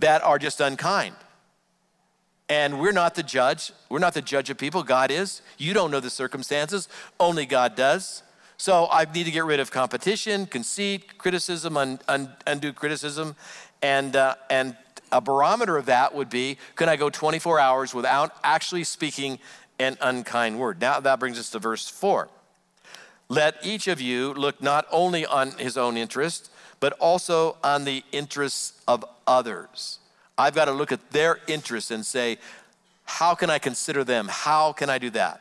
that 0.00 0.24
are 0.24 0.40
just 0.40 0.60
unkind. 0.60 1.14
And 2.52 2.78
we're 2.78 2.92
not 2.92 3.14
the 3.14 3.22
judge. 3.22 3.72
We're 3.88 3.98
not 3.98 4.12
the 4.12 4.20
judge 4.20 4.50
of 4.50 4.58
people. 4.58 4.82
God 4.82 5.10
is. 5.10 5.40
You 5.56 5.72
don't 5.72 5.90
know 5.90 6.00
the 6.00 6.10
circumstances, 6.10 6.86
only 7.18 7.46
God 7.46 7.76
does. 7.76 8.22
So 8.58 8.88
I 8.92 9.06
need 9.06 9.24
to 9.24 9.30
get 9.30 9.46
rid 9.46 9.58
of 9.58 9.70
competition, 9.70 10.44
conceit, 10.44 11.16
criticism, 11.16 11.78
un, 11.78 11.98
un, 12.08 12.30
undue 12.46 12.74
criticism. 12.74 13.36
And, 13.80 14.14
uh, 14.16 14.34
and 14.50 14.76
a 15.10 15.22
barometer 15.22 15.78
of 15.78 15.86
that 15.86 16.14
would 16.14 16.28
be 16.28 16.58
can 16.76 16.90
I 16.90 16.96
go 16.96 17.08
24 17.08 17.58
hours 17.58 17.94
without 17.94 18.36
actually 18.44 18.84
speaking 18.84 19.38
an 19.78 19.96
unkind 20.02 20.60
word? 20.60 20.78
Now 20.78 21.00
that 21.00 21.20
brings 21.20 21.38
us 21.38 21.48
to 21.52 21.58
verse 21.58 21.88
4. 21.88 22.28
Let 23.30 23.64
each 23.64 23.88
of 23.88 23.98
you 23.98 24.34
look 24.34 24.62
not 24.62 24.86
only 24.92 25.24
on 25.24 25.52
his 25.52 25.78
own 25.78 25.96
interest, 25.96 26.50
but 26.80 26.92
also 27.00 27.56
on 27.64 27.86
the 27.86 28.04
interests 28.12 28.78
of 28.86 29.06
others. 29.26 30.00
I've 30.42 30.56
got 30.56 30.64
to 30.64 30.72
look 30.72 30.90
at 30.90 31.12
their 31.12 31.38
interests 31.46 31.92
and 31.92 32.04
say, 32.04 32.38
how 33.04 33.36
can 33.36 33.48
I 33.48 33.60
consider 33.60 34.02
them? 34.02 34.26
How 34.28 34.72
can 34.72 34.90
I 34.90 34.98
do 34.98 35.08
that? 35.10 35.40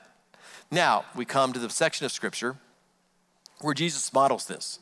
Now, 0.69 1.05
we 1.15 1.25
come 1.25 1.53
to 1.53 1.59
the 1.59 1.71
section 1.71 2.05
of 2.05 2.11
scripture 2.11 2.55
where 3.61 3.73
Jesus 3.73 4.13
models 4.13 4.45
this. 4.45 4.77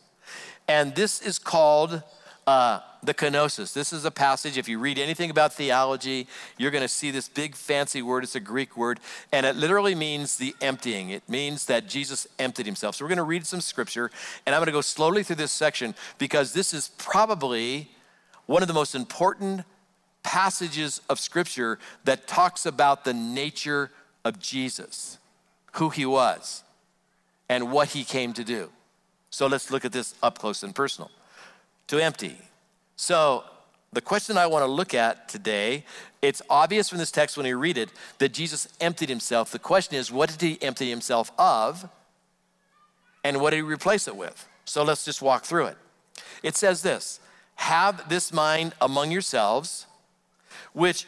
And 0.68 0.94
this 0.94 1.22
is 1.22 1.40
called 1.40 2.04
uh, 2.46 2.82
the 3.02 3.14
kenosis. 3.14 3.72
This 3.72 3.94
is 3.94 4.04
a 4.04 4.12
passage, 4.12 4.58
if 4.58 4.68
you 4.68 4.78
read 4.78 5.00
anything 5.00 5.30
about 5.30 5.54
theology, 5.54 6.28
you're 6.58 6.72
going 6.72 6.82
to 6.82 6.90
see 6.90 7.12
this 7.12 7.30
big 7.30 7.56
fancy 7.56 8.02
word. 8.02 8.26
It's 8.26 8.36
a 8.36 8.42
Greek 8.42 8.76
word, 8.76 9.00
and 9.32 9.46
it 9.46 9.56
literally 9.56 9.96
means 9.96 10.36
the 10.36 10.54
emptying. 10.60 11.12
It 11.12 11.24
means 11.30 11.66
that 11.68 11.88
Jesus 11.88 12.28
emptied 12.40 12.66
himself. 12.66 12.96
So 12.96 13.06
we're 13.06 13.10
going 13.10 13.18
to 13.18 13.24
read 13.24 13.48
some 13.48 13.62
scripture, 13.62 14.12
and 14.46 14.54
I'm 14.54 14.60
going 14.60 14.66
to 14.66 14.74
go 14.74 14.82
slowly 14.82 15.24
through 15.24 15.38
this 15.38 15.54
section 15.54 15.96
because 16.18 16.52
this 16.52 16.74
is 16.74 16.90
probably 16.98 17.90
one 18.48 18.62
of 18.62 18.68
the 18.68 18.74
most 18.74 18.96
important 18.96 19.64
passages 20.24 21.02
of 21.10 21.20
scripture 21.20 21.80
that 22.04 22.28
talks 22.28 22.66
about 22.66 23.06
the 23.06 23.14
nature 23.14 23.92
of 24.26 24.40
Jesus, 24.40 25.18
who 25.74 25.90
he 25.90 26.06
was, 26.06 26.64
and 27.48 27.72
what 27.72 27.90
he 27.90 28.04
came 28.04 28.34
to 28.34 28.44
do. 28.44 28.70
So 29.30 29.48
let's 29.48 29.72
look 29.72 29.86
at 29.86 29.92
this 29.92 30.16
up 30.22 30.40
close 30.40 30.64
and 30.64 30.74
personal. 30.74 31.12
To 31.88 31.98
empty. 32.04 32.38
So 32.96 33.44
the 33.92 34.02
question 34.02 34.38
I 34.38 34.48
want 34.48 34.64
to 34.64 34.72
look 34.72 34.94
at 34.94 35.30
today, 35.30 35.86
it's 36.22 36.42
obvious 36.50 36.90
from 36.90 37.00
this 37.00 37.12
text 37.12 37.38
when 37.38 37.46
you 37.46 37.58
read 37.58 37.78
it 37.78 37.90
that 38.20 38.34
Jesus 38.34 38.68
emptied 38.80 39.10
himself. 39.10 39.52
The 39.52 39.60
question 39.60 39.96
is, 39.96 40.12
what 40.12 40.30
did 40.30 40.42
he 40.42 40.62
empty 40.62 40.90
himself 40.90 41.32
of? 41.40 41.90
And 43.24 43.42
what 43.42 43.52
did 43.52 43.58
he 43.58 43.62
replace 43.64 44.08
it 44.08 44.16
with? 44.16 44.48
So 44.66 44.84
let's 44.84 45.06
just 45.06 45.22
walk 45.22 45.46
through 45.46 45.68
it. 45.68 45.78
It 46.44 46.56
says 46.56 46.84
this 46.84 47.20
Have 47.56 48.10
this 48.10 48.32
mind 48.32 48.74
among 48.80 49.12
yourselves, 49.12 49.88
which 50.74 51.06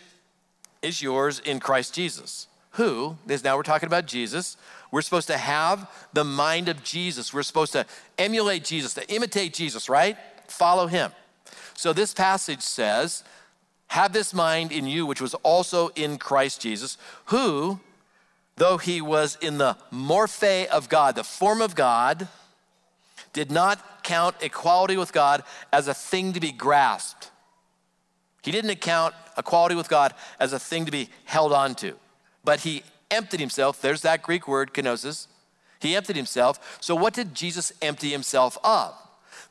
is 0.81 1.01
yours 1.01 1.39
in 1.39 1.59
Christ 1.59 1.93
Jesus. 1.93 2.47
Who, 2.71 3.17
is 3.27 3.43
now 3.43 3.57
we're 3.57 3.63
talking 3.63 3.87
about 3.87 4.05
Jesus. 4.05 4.55
We're 4.91 5.01
supposed 5.01 5.27
to 5.27 5.37
have 5.37 5.89
the 6.13 6.23
mind 6.23 6.69
of 6.69 6.83
Jesus. 6.83 7.33
We're 7.33 7.43
supposed 7.43 7.73
to 7.73 7.85
emulate 8.17 8.63
Jesus, 8.63 8.93
to 8.93 9.13
imitate 9.13 9.53
Jesus, 9.53 9.89
right? 9.89 10.17
Follow 10.47 10.87
him. 10.87 11.11
So 11.75 11.93
this 11.93 12.13
passage 12.13 12.61
says, 12.61 13.23
Have 13.87 14.13
this 14.13 14.33
mind 14.33 14.71
in 14.71 14.85
you, 14.87 15.05
which 15.05 15.19
was 15.19 15.33
also 15.35 15.89
in 15.89 16.17
Christ 16.17 16.61
Jesus, 16.61 16.97
who, 17.25 17.79
though 18.55 18.77
he 18.77 19.01
was 19.01 19.37
in 19.41 19.57
the 19.57 19.75
morphe 19.91 20.67
of 20.67 20.87
God, 20.89 21.15
the 21.15 21.23
form 21.23 21.61
of 21.61 21.75
God, 21.75 22.27
did 23.33 23.51
not 23.51 24.03
count 24.03 24.35
equality 24.41 24.97
with 24.97 25.11
God 25.11 25.43
as 25.73 25.87
a 25.87 25.93
thing 25.93 26.33
to 26.33 26.39
be 26.39 26.51
grasped. 26.51 27.30
He 28.41 28.51
didn't 28.51 28.71
account 28.71 29.13
equality 29.37 29.75
with 29.75 29.89
God 29.89 30.13
as 30.39 30.53
a 30.53 30.59
thing 30.59 30.85
to 30.85 30.91
be 30.91 31.09
held 31.25 31.53
on 31.53 31.75
to, 31.75 31.95
but 32.43 32.61
he 32.61 32.83
emptied 33.09 33.39
himself. 33.39 33.81
There's 33.81 34.01
that 34.01 34.23
Greek 34.23 34.47
word, 34.47 34.73
kenosis. 34.73 35.27
He 35.79 35.95
emptied 35.95 36.15
himself. 36.15 36.77
So, 36.81 36.95
what 36.95 37.13
did 37.13 37.35
Jesus 37.35 37.71
empty 37.81 38.09
himself 38.09 38.57
of? 38.63 38.95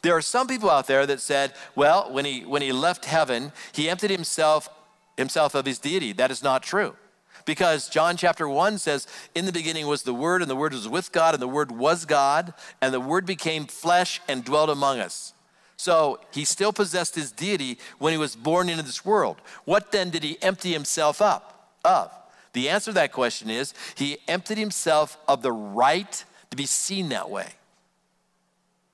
There 0.03 0.17
are 0.17 0.23
some 0.23 0.47
people 0.47 0.71
out 0.71 0.87
there 0.87 1.07
that 1.07 1.21
said, 1.21 1.53
well, 1.75 2.11
when 2.11 2.25
he, 2.25 2.45
when 2.45 2.63
he 2.63 2.73
left 2.73 3.05
heaven, 3.05 3.53
he 3.73 3.91
emptied 3.91 4.11
himself, 4.11 4.69
himself 5.17 5.55
of 5.55 5.67
his 5.67 5.79
deity. 5.79 6.13
That 6.13 6.31
is 6.31 6.43
not 6.43 6.63
true. 6.63 6.97
Because 7.45 7.89
John 7.89 8.17
chapter 8.17 8.49
1 8.49 8.79
says, 8.79 9.07
In 9.35 9.45
the 9.45 9.53
beginning 9.53 9.87
was 9.87 10.03
the 10.03 10.15
Word, 10.15 10.43
and 10.43 10.51
the 10.51 10.57
Word 10.57 10.73
was 10.73 10.89
with 10.89 11.13
God, 11.13 11.35
and 11.35 11.43
the 11.43 11.49
Word 11.49 11.71
was 11.71 12.05
God, 12.05 12.55
and 12.81 12.95
the 12.95 13.01
Word 13.01 13.27
became 13.27 13.67
flesh 13.67 14.21
and 14.29 14.45
dwelt 14.45 14.71
among 14.71 15.01
us. 15.01 15.35
So 15.81 16.21
he 16.31 16.45
still 16.45 16.75
possessed 16.75 17.15
his 17.15 17.33
deity 17.33 17.79
when 17.99 18.13
he 18.13 18.19
was 18.19 18.37
born 18.37 18.69
into 18.69 18.83
this 18.83 19.03
world. 19.03 19.41
What 19.65 19.93
then 19.93 20.11
did 20.11 20.23
he 20.23 20.37
empty 20.43 20.75
himself 20.75 21.23
up 21.23 21.73
of? 21.83 22.13
The 22.53 22.69
answer 22.69 22.91
to 22.91 22.97
that 22.97 23.13
question 23.13 23.49
is 23.49 23.73
he 23.95 24.19
emptied 24.29 24.59
himself 24.59 25.17
of 25.27 25.41
the 25.41 25.53
right 25.53 26.23
to 26.51 26.57
be 26.59 26.67
seen 26.67 27.09
that 27.09 27.31
way. 27.31 27.49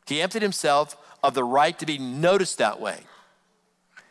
He 0.06 0.22
emptied 0.22 0.42
himself 0.42 0.96
of 1.24 1.34
the 1.34 1.42
right 1.42 1.76
to 1.76 1.86
be 1.86 1.98
noticed 1.98 2.58
that 2.58 2.80
way. 2.80 3.00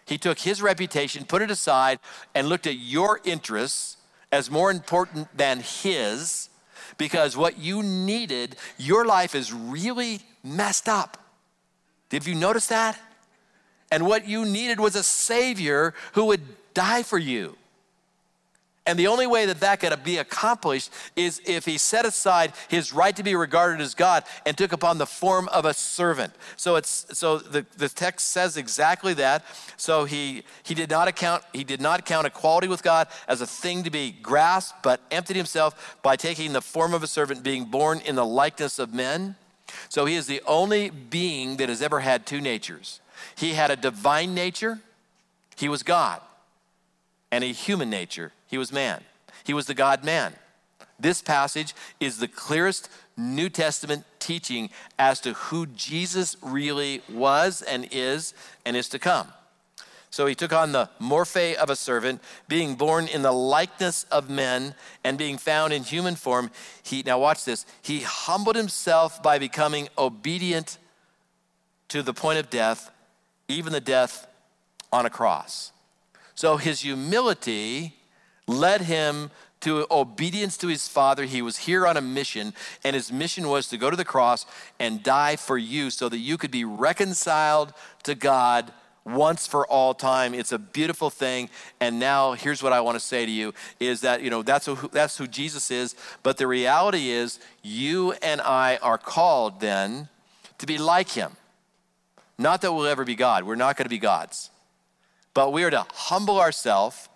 He 0.05 0.17
took 0.17 0.39
his 0.39 0.61
reputation, 0.61 1.23
put 1.23 1.41
it 1.41 1.49
aside, 1.49 1.99
and 2.35 2.49
looked 2.49 2.67
at 2.67 2.75
your 2.75 3.21
interests 3.23 3.95
as 4.33 4.51
more 4.51 4.69
important 4.69 5.29
than 5.37 5.61
his 5.61 6.49
because 6.97 7.37
what 7.37 7.57
you 7.57 7.81
needed, 7.81 8.57
your 8.77 9.05
life 9.05 9.33
is 9.33 9.53
really 9.53 10.19
messed 10.43 10.89
up. 10.89 11.24
Did 12.15 12.27
you 12.27 12.35
notice 12.35 12.67
that? 12.67 12.97
And 13.91 14.05
what 14.05 14.25
you 14.25 14.45
needed 14.45 14.79
was 14.79 14.95
a 14.95 15.03
Savior 15.03 15.93
who 16.13 16.23
would 16.27 16.39
die 16.73 17.03
for 17.03 17.17
you. 17.17 17.57
And 18.85 18.97
the 18.97 19.07
only 19.07 19.27
way 19.27 19.47
that 19.47 19.59
that 19.59 19.81
could 19.81 20.01
be 20.05 20.17
accomplished 20.17 20.93
is 21.17 21.41
if 21.45 21.65
he 21.65 21.77
set 21.77 22.05
aside 22.05 22.53
his 22.69 22.93
right 22.93 23.13
to 23.17 23.21
be 23.21 23.35
regarded 23.35 23.81
as 23.81 23.95
God 23.95 24.23
and 24.45 24.57
took 24.57 24.71
upon 24.71 24.97
the 24.97 25.05
form 25.05 25.49
of 25.49 25.65
a 25.65 25.73
servant. 25.73 26.31
So 26.55 26.77
it's 26.77 27.05
so 27.11 27.37
the, 27.37 27.65
the 27.75 27.89
text 27.89 28.29
says 28.29 28.55
exactly 28.55 29.13
that. 29.15 29.43
So 29.75 30.05
he 30.05 30.43
he 30.63 30.73
did 30.73 30.89
not 30.89 31.09
account 31.09 31.43
he 31.51 31.65
did 31.65 31.81
not 31.81 32.05
count 32.05 32.27
equality 32.27 32.69
with 32.69 32.81
God 32.81 33.09
as 33.27 33.41
a 33.41 33.47
thing 33.47 33.83
to 33.83 33.89
be 33.89 34.11
grasped, 34.11 34.83
but 34.83 35.01
emptied 35.11 35.35
himself 35.35 35.97
by 36.01 36.15
taking 36.15 36.53
the 36.53 36.61
form 36.61 36.93
of 36.93 37.03
a 37.03 37.07
servant, 37.07 37.43
being 37.43 37.65
born 37.65 37.99
in 37.99 38.15
the 38.15 38.25
likeness 38.25 38.79
of 38.79 38.93
men. 38.93 39.35
So 39.89 40.05
he 40.05 40.15
is 40.15 40.27
the 40.27 40.41
only 40.45 40.89
being 40.89 41.57
that 41.57 41.69
has 41.69 41.81
ever 41.81 42.01
had 42.01 42.25
two 42.25 42.41
natures. 42.41 42.99
He 43.35 43.53
had 43.53 43.71
a 43.71 43.75
divine 43.75 44.33
nature, 44.33 44.79
he 45.55 45.69
was 45.69 45.83
God, 45.83 46.21
and 47.31 47.43
a 47.43 47.47
human 47.47 47.89
nature 47.89 48.31
he 48.47 48.57
was 48.57 48.71
man. 48.71 49.03
He 49.43 49.53
was 49.53 49.65
the 49.65 49.73
God 49.73 50.03
man. 50.03 50.33
This 50.99 51.21
passage 51.21 51.73
is 51.99 52.19
the 52.19 52.27
clearest 52.27 52.89
New 53.17 53.49
Testament 53.49 54.05
teaching 54.19 54.69
as 54.97 55.19
to 55.21 55.33
who 55.33 55.65
Jesus 55.67 56.35
really 56.41 57.01
was 57.09 57.61
and 57.61 57.87
is 57.91 58.33
and 58.65 58.75
is 58.75 58.89
to 58.89 58.99
come. 58.99 59.27
So 60.15 60.27
he 60.27 60.33
took 60.33 60.53
on 60.53 60.71
the 60.71 60.89
morphe 60.97 61.55
of 61.55 61.69
a 61.69 61.75
servant, 61.75 62.21
being 62.47 62.75
born 62.75 63.09
in 63.09 63.21
the 63.21 63.33
likeness 63.33 64.05
of 64.05 64.29
men 64.29 64.73
and 65.03 65.17
being 65.17 65.37
found 65.37 65.73
in 65.73 65.83
human 65.83 66.15
form. 66.15 66.51
He 66.81 67.03
now 67.05 67.19
watch 67.19 67.43
this. 67.43 67.65
He 67.81 67.99
humbled 67.99 68.55
himself 68.55 69.21
by 69.21 69.39
becoming 69.39 69.89
obedient 69.97 70.77
to 71.89 72.01
the 72.01 72.13
point 72.13 72.39
of 72.39 72.49
death, 72.49 72.91
even 73.49 73.73
the 73.73 73.81
death 73.81 74.25
on 74.89 75.05
a 75.05 75.09
cross. 75.09 75.73
So 76.33 76.55
his 76.55 76.79
humility 76.79 77.97
led 78.47 78.83
him 78.83 79.31
to 79.59 79.85
obedience 79.91 80.55
to 80.59 80.67
his 80.69 80.87
father. 80.87 81.25
He 81.25 81.41
was 81.41 81.57
here 81.57 81.85
on 81.85 81.97
a 81.97 82.01
mission, 82.01 82.53
and 82.85 82.95
his 82.95 83.11
mission 83.11 83.49
was 83.49 83.67
to 83.67 83.77
go 83.77 83.89
to 83.89 83.97
the 83.97 84.05
cross 84.05 84.45
and 84.79 85.03
die 85.03 85.35
for 85.35 85.57
you 85.57 85.89
so 85.89 86.07
that 86.07 86.19
you 86.19 86.37
could 86.37 86.51
be 86.51 86.63
reconciled 86.63 87.73
to 88.03 88.15
God 88.15 88.71
once 89.05 89.45
for 89.45 89.67
all 89.67 89.93
time. 89.93 90.33
It's 90.33 90.51
a 90.51 90.57
beautiful 90.57 91.09
thing. 91.09 91.49
And 91.79 91.99
now 91.99 92.33
here's 92.33 92.63
what 92.63 92.73
I 92.73 92.81
want 92.81 92.95
to 92.95 92.99
say 92.99 93.25
to 93.25 93.31
you 93.31 93.53
is 93.79 94.01
that, 94.01 94.21
you 94.21 94.29
know, 94.29 94.41
that's 94.41 94.65
who, 94.65 94.89
that's 94.91 95.17
who 95.17 95.27
Jesus 95.27 95.69
is. 95.71 95.95
But 96.23 96.37
the 96.37 96.47
reality 96.47 97.09
is 97.09 97.39
you 97.61 98.13
and 98.13 98.41
I 98.41 98.77
are 98.81 98.97
called 98.97 99.59
then 99.59 100.09
to 100.57 100.65
be 100.65 100.77
like 100.77 101.09
him. 101.09 101.33
Not 102.37 102.61
that 102.61 102.73
we'll 102.73 102.87
ever 102.87 103.05
be 103.05 103.15
God. 103.15 103.43
We're 103.43 103.55
not 103.55 103.77
going 103.77 103.85
to 103.85 103.89
be 103.89 103.99
gods. 103.99 104.49
But 105.33 105.53
we 105.53 105.63
are 105.63 105.69
to 105.69 105.85
humble 105.93 106.39
ourselves 106.39 107.09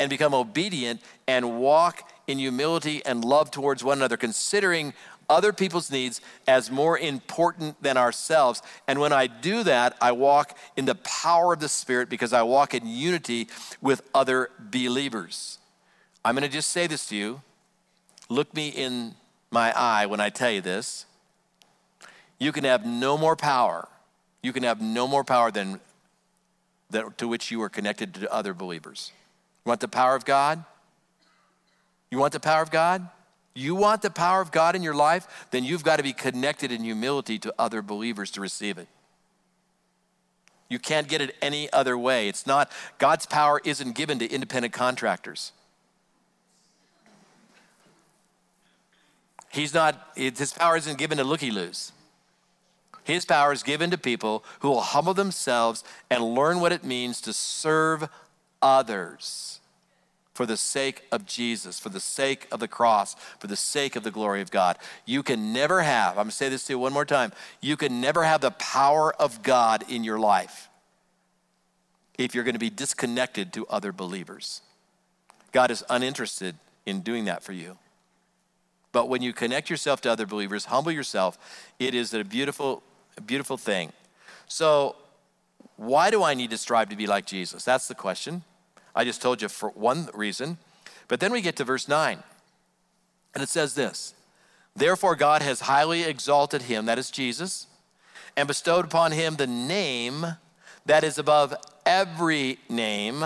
and 0.00 0.10
become 0.10 0.34
obedient 0.34 1.00
and 1.26 1.58
walk 1.58 2.10
in 2.26 2.38
humility 2.38 3.02
and 3.04 3.24
love 3.24 3.50
towards 3.50 3.82
one 3.82 3.98
another, 3.98 4.16
considering 4.16 4.92
other 5.28 5.52
people's 5.52 5.90
needs 5.90 6.20
as 6.46 6.70
more 6.70 6.98
important 6.98 7.82
than 7.82 7.96
ourselves. 7.96 8.62
And 8.86 8.98
when 8.98 9.12
I 9.12 9.26
do 9.26 9.62
that, 9.64 9.96
I 10.00 10.12
walk 10.12 10.56
in 10.76 10.84
the 10.84 10.94
power 10.96 11.52
of 11.52 11.60
the 11.60 11.68
Spirit 11.68 12.08
because 12.08 12.32
I 12.32 12.42
walk 12.42 12.74
in 12.74 12.86
unity 12.86 13.48
with 13.80 14.02
other 14.14 14.50
believers. 14.58 15.58
I'm 16.24 16.34
going 16.34 16.42
to 16.42 16.48
just 16.48 16.70
say 16.70 16.86
this 16.86 17.08
to 17.08 17.16
you. 17.16 17.42
Look 18.28 18.54
me 18.54 18.68
in 18.68 19.14
my 19.50 19.72
eye 19.76 20.06
when 20.06 20.20
I 20.20 20.30
tell 20.30 20.50
you 20.50 20.60
this. 20.60 21.06
You 22.38 22.52
can 22.52 22.64
have 22.64 22.86
no 22.86 23.18
more 23.18 23.36
power. 23.36 23.88
You 24.42 24.52
can 24.52 24.62
have 24.62 24.80
no 24.80 25.08
more 25.08 25.24
power 25.24 25.50
than 25.50 25.80
that 26.90 27.18
to 27.18 27.28
which 27.28 27.50
you 27.50 27.60
are 27.62 27.68
connected 27.68 28.14
to 28.14 28.32
other 28.32 28.54
believers. 28.54 29.12
You 29.64 29.70
want 29.70 29.80
the 29.80 29.88
power 29.88 30.14
of 30.14 30.24
God? 30.24 30.64
You 32.10 32.18
want 32.18 32.32
the 32.32 32.40
power 32.40 32.62
of 32.62 32.70
God? 32.70 33.08
You 33.58 33.74
want 33.74 34.02
the 34.02 34.10
power 34.10 34.40
of 34.40 34.52
God 34.52 34.76
in 34.76 34.84
your 34.84 34.94
life? 34.94 35.48
Then 35.50 35.64
you've 35.64 35.82
got 35.82 35.96
to 35.96 36.04
be 36.04 36.12
connected 36.12 36.70
in 36.70 36.84
humility 36.84 37.40
to 37.40 37.52
other 37.58 37.82
believers 37.82 38.30
to 38.32 38.40
receive 38.40 38.78
it. 38.78 38.86
You 40.68 40.78
can't 40.78 41.08
get 41.08 41.20
it 41.20 41.34
any 41.42 41.70
other 41.72 41.98
way. 41.98 42.28
It's 42.28 42.46
not, 42.46 42.70
God's 42.98 43.26
power 43.26 43.60
isn't 43.64 43.96
given 43.96 44.20
to 44.20 44.30
independent 44.30 44.74
contractors. 44.74 45.50
He's 49.50 49.74
not, 49.74 50.12
his 50.14 50.52
power 50.52 50.76
isn't 50.76 50.98
given 50.98 51.18
to 51.18 51.24
looky 51.24 51.50
loos. 51.50 51.90
His 53.02 53.24
power 53.24 53.52
is 53.52 53.64
given 53.64 53.90
to 53.90 53.98
people 53.98 54.44
who 54.60 54.68
will 54.68 54.82
humble 54.82 55.14
themselves 55.14 55.82
and 56.10 56.22
learn 56.22 56.60
what 56.60 56.70
it 56.70 56.84
means 56.84 57.20
to 57.22 57.32
serve 57.32 58.08
others 58.62 59.58
for 60.38 60.46
the 60.46 60.56
sake 60.56 61.02
of 61.10 61.26
Jesus, 61.26 61.80
for 61.80 61.88
the 61.88 61.98
sake 61.98 62.46
of 62.52 62.60
the 62.60 62.68
cross, 62.68 63.16
for 63.40 63.48
the 63.48 63.56
sake 63.56 63.96
of 63.96 64.04
the 64.04 64.10
glory 64.12 64.40
of 64.40 64.52
God. 64.52 64.78
You 65.04 65.24
can 65.24 65.52
never 65.52 65.82
have, 65.82 66.10
I'm 66.10 66.26
gonna 66.26 66.30
say 66.30 66.48
this 66.48 66.64
to 66.66 66.74
you 66.74 66.78
one 66.78 66.92
more 66.92 67.04
time, 67.04 67.32
you 67.60 67.76
can 67.76 68.00
never 68.00 68.22
have 68.22 68.40
the 68.40 68.52
power 68.52 69.12
of 69.20 69.42
God 69.42 69.84
in 69.88 70.04
your 70.04 70.16
life 70.16 70.68
if 72.16 72.36
you're 72.36 72.44
gonna 72.44 72.60
be 72.60 72.70
disconnected 72.70 73.52
to 73.54 73.66
other 73.66 73.90
believers. 73.90 74.62
God 75.50 75.72
is 75.72 75.82
uninterested 75.90 76.54
in 76.86 77.00
doing 77.00 77.24
that 77.24 77.42
for 77.42 77.52
you. 77.52 77.76
But 78.92 79.08
when 79.08 79.22
you 79.22 79.32
connect 79.32 79.68
yourself 79.68 80.00
to 80.02 80.12
other 80.12 80.24
believers, 80.24 80.66
humble 80.66 80.92
yourself, 80.92 81.36
it 81.80 81.96
is 81.96 82.14
a 82.14 82.22
beautiful, 82.22 82.84
beautiful 83.26 83.56
thing. 83.56 83.92
So, 84.46 84.94
why 85.74 86.12
do 86.12 86.22
I 86.22 86.34
need 86.34 86.50
to 86.50 86.58
strive 86.58 86.90
to 86.90 86.96
be 86.96 87.08
like 87.08 87.26
Jesus? 87.26 87.64
That's 87.64 87.88
the 87.88 87.96
question. 87.96 88.44
I 88.98 89.04
just 89.04 89.22
told 89.22 89.40
you 89.40 89.48
for 89.48 89.68
one 89.70 90.08
reason. 90.12 90.58
But 91.06 91.20
then 91.20 91.30
we 91.30 91.40
get 91.40 91.54
to 91.56 91.64
verse 91.64 91.86
9, 91.86 92.20
and 93.32 93.42
it 93.42 93.48
says 93.48 93.74
this 93.74 94.12
Therefore, 94.74 95.14
God 95.14 95.40
has 95.40 95.60
highly 95.60 96.02
exalted 96.02 96.62
him, 96.62 96.86
that 96.86 96.98
is 96.98 97.08
Jesus, 97.08 97.68
and 98.36 98.48
bestowed 98.48 98.84
upon 98.84 99.12
him 99.12 99.36
the 99.36 99.46
name 99.46 100.26
that 100.84 101.04
is 101.04 101.16
above 101.16 101.54
every 101.86 102.58
name, 102.68 103.24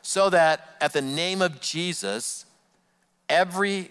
so 0.00 0.30
that 0.30 0.76
at 0.80 0.94
the 0.94 1.02
name 1.02 1.42
of 1.42 1.60
Jesus, 1.60 2.46
every 3.28 3.90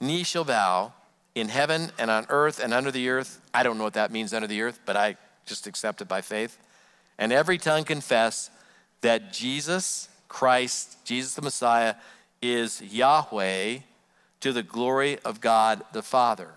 knee 0.00 0.22
shall 0.22 0.44
bow 0.44 0.94
in 1.34 1.48
heaven 1.48 1.92
and 1.98 2.10
on 2.10 2.24
earth 2.30 2.60
and 2.64 2.72
under 2.72 2.90
the 2.90 3.10
earth. 3.10 3.42
I 3.52 3.62
don't 3.62 3.76
know 3.76 3.84
what 3.84 3.94
that 3.94 4.10
means 4.10 4.32
under 4.32 4.48
the 4.48 4.62
earth, 4.62 4.80
but 4.86 4.96
I 4.96 5.18
just 5.44 5.66
accept 5.66 6.00
it 6.00 6.08
by 6.08 6.22
faith. 6.22 6.56
And 7.18 7.30
every 7.30 7.58
tongue 7.58 7.84
confess 7.84 8.50
that 9.00 9.32
Jesus 9.32 10.08
Christ, 10.28 11.04
Jesus 11.04 11.34
the 11.34 11.42
Messiah, 11.42 11.94
is 12.42 12.80
Yahweh 12.82 13.78
to 14.40 14.52
the 14.52 14.62
glory 14.62 15.18
of 15.24 15.40
God 15.40 15.82
the 15.92 16.02
Father. 16.02 16.50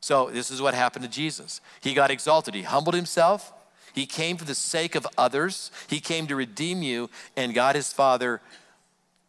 So, 0.00 0.30
this 0.30 0.50
is 0.50 0.60
what 0.60 0.74
happened 0.74 1.04
to 1.04 1.10
Jesus. 1.10 1.60
He 1.80 1.94
got 1.94 2.10
exalted, 2.10 2.54
he 2.54 2.62
humbled 2.62 2.94
himself, 2.94 3.52
he 3.92 4.06
came 4.06 4.36
for 4.36 4.44
the 4.44 4.54
sake 4.54 4.94
of 4.94 5.06
others, 5.16 5.70
he 5.88 6.00
came 6.00 6.26
to 6.26 6.36
redeem 6.36 6.82
you, 6.82 7.10
and 7.36 7.54
God 7.54 7.76
his 7.76 7.92
Father 7.92 8.40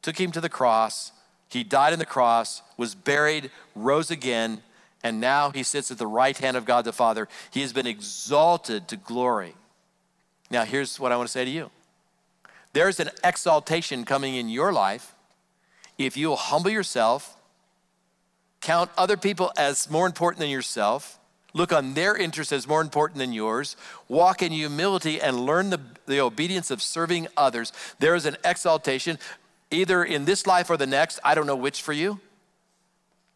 took 0.02 0.20
him 0.20 0.32
to 0.32 0.42
the 0.42 0.50
cross. 0.50 1.12
He 1.50 1.64
died 1.64 1.94
on 1.94 2.00
the 2.00 2.06
cross, 2.06 2.64
was 2.78 2.96
buried, 2.96 3.52
rose 3.76 4.10
again, 4.10 4.64
and 5.04 5.20
now 5.20 5.52
he 5.52 5.64
sits 5.64 5.92
at 5.92 5.98
the 5.98 6.08
right 6.08 6.38
hand 6.38 6.58
of 6.58 6.66
God 6.66 6.86
the 6.86 6.94
Father. 6.94 7.28
He 7.52 7.62
has 7.62 7.74
been 7.74 7.86
exalted 7.86 8.88
to 8.88 8.96
glory. 8.96 9.54
Now, 10.50 10.64
here's 10.64 11.00
what 11.00 11.12
I 11.12 11.18
want 11.18 11.28
to 11.28 11.32
say 11.32 11.46
to 11.46 11.52
you 11.52 11.70
there's 12.74 13.00
an 13.00 13.10
exaltation 13.24 14.04
coming 14.06 14.36
in 14.36 14.50
your 14.50 14.74
life 14.74 15.14
if 15.98 16.18
you 16.18 16.30
will 16.30 16.36
humble 16.36 16.72
yourself, 16.72 17.38
count 18.62 18.90
other 18.98 19.18
people 19.18 19.52
as 19.58 19.90
more 19.90 20.06
important 20.06 20.40
than 20.40 20.50
yourself, 20.50 21.20
look 21.54 21.72
on 21.72 21.94
their 21.94 22.16
interests 22.16 22.52
as 22.52 22.68
more 22.68 22.82
important 22.82 23.20
than 23.20 23.32
yours, 23.32 23.76
walk 24.08 24.42
in 24.42 24.52
humility 24.52 25.22
and 25.22 25.46
learn 25.46 25.70
the, 25.70 25.80
the 26.08 26.20
obedience 26.20 26.72
of 26.72 26.82
serving 26.82 27.28
others. 27.38 27.72
There 28.00 28.16
is 28.16 28.26
an 28.26 28.38
exaltation, 28.44 29.20
either 29.70 30.04
in 30.04 30.26
this 30.26 30.48
life 30.48 30.70
or 30.70 30.78
the 30.78 30.88
next. 30.88 31.20
I 31.24 31.36
don't 31.36 31.48
know 31.48 31.56
which 31.56 31.82
for 31.82 31.94
you 31.94 32.20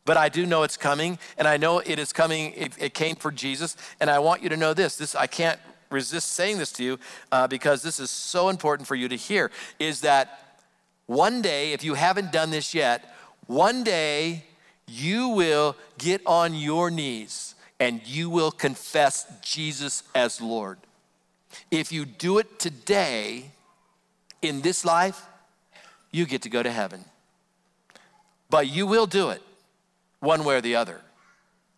but 0.05 0.15
I 0.15 0.29
do 0.29 0.45
know 0.45 0.63
it's 0.63 0.77
coming, 0.77 1.19
and 1.37 1.49
I 1.49 1.57
know 1.57 1.79
it 1.79 1.99
is 1.99 2.13
coming. 2.13 2.53
It, 2.53 2.71
it, 2.79 2.93
came 2.93 3.17
for 3.17 3.29
Jesus, 3.29 3.75
and 3.99 4.09
I 4.09 4.19
want 4.19 4.41
you 4.41 4.47
to 4.47 4.55
know 4.55 4.73
this. 4.73 4.95
This 4.95 5.15
I 5.15 5.27
can't 5.27 5.59
resist 5.89 6.33
saying 6.33 6.57
this 6.57 6.71
to 6.73 6.83
you 6.83 6.99
uh, 7.31 7.47
because 7.47 7.81
this 7.81 7.99
is 7.99 8.09
so 8.09 8.49
important 8.49 8.87
for 8.87 8.95
you 8.95 9.07
to 9.09 9.15
hear 9.15 9.51
is 9.79 10.01
that 10.01 10.39
one 11.05 11.41
day, 11.41 11.71
if 11.73 11.83
you 11.83 11.93
haven't 11.93 12.31
done 12.31 12.51
this 12.51 12.73
yet, 12.73 13.15
one 13.47 13.83
day 13.83 14.43
you 14.87 15.29
will 15.29 15.75
get 15.97 16.21
on 16.25 16.53
your 16.53 16.91
knees 16.91 17.55
and 17.79 18.05
you 18.05 18.29
will 18.29 18.51
confess 18.51 19.25
Jesus 19.41 20.03
as 20.13 20.41
Lord. 20.41 20.77
If 21.71 21.91
you 21.91 22.05
do 22.05 22.39
it 22.39 22.59
today 22.59 23.51
in 24.41 24.61
this 24.61 24.83
life, 24.83 25.25
you 26.11 26.25
get 26.25 26.41
to 26.43 26.49
go 26.49 26.61
to 26.61 26.71
heaven. 26.71 27.05
But 28.49 28.67
you 28.67 28.87
will 28.87 29.05
do 29.07 29.29
it 29.29 29.41
one 30.19 30.43
way 30.43 30.57
or 30.57 30.61
the 30.61 30.75
other. 30.75 31.01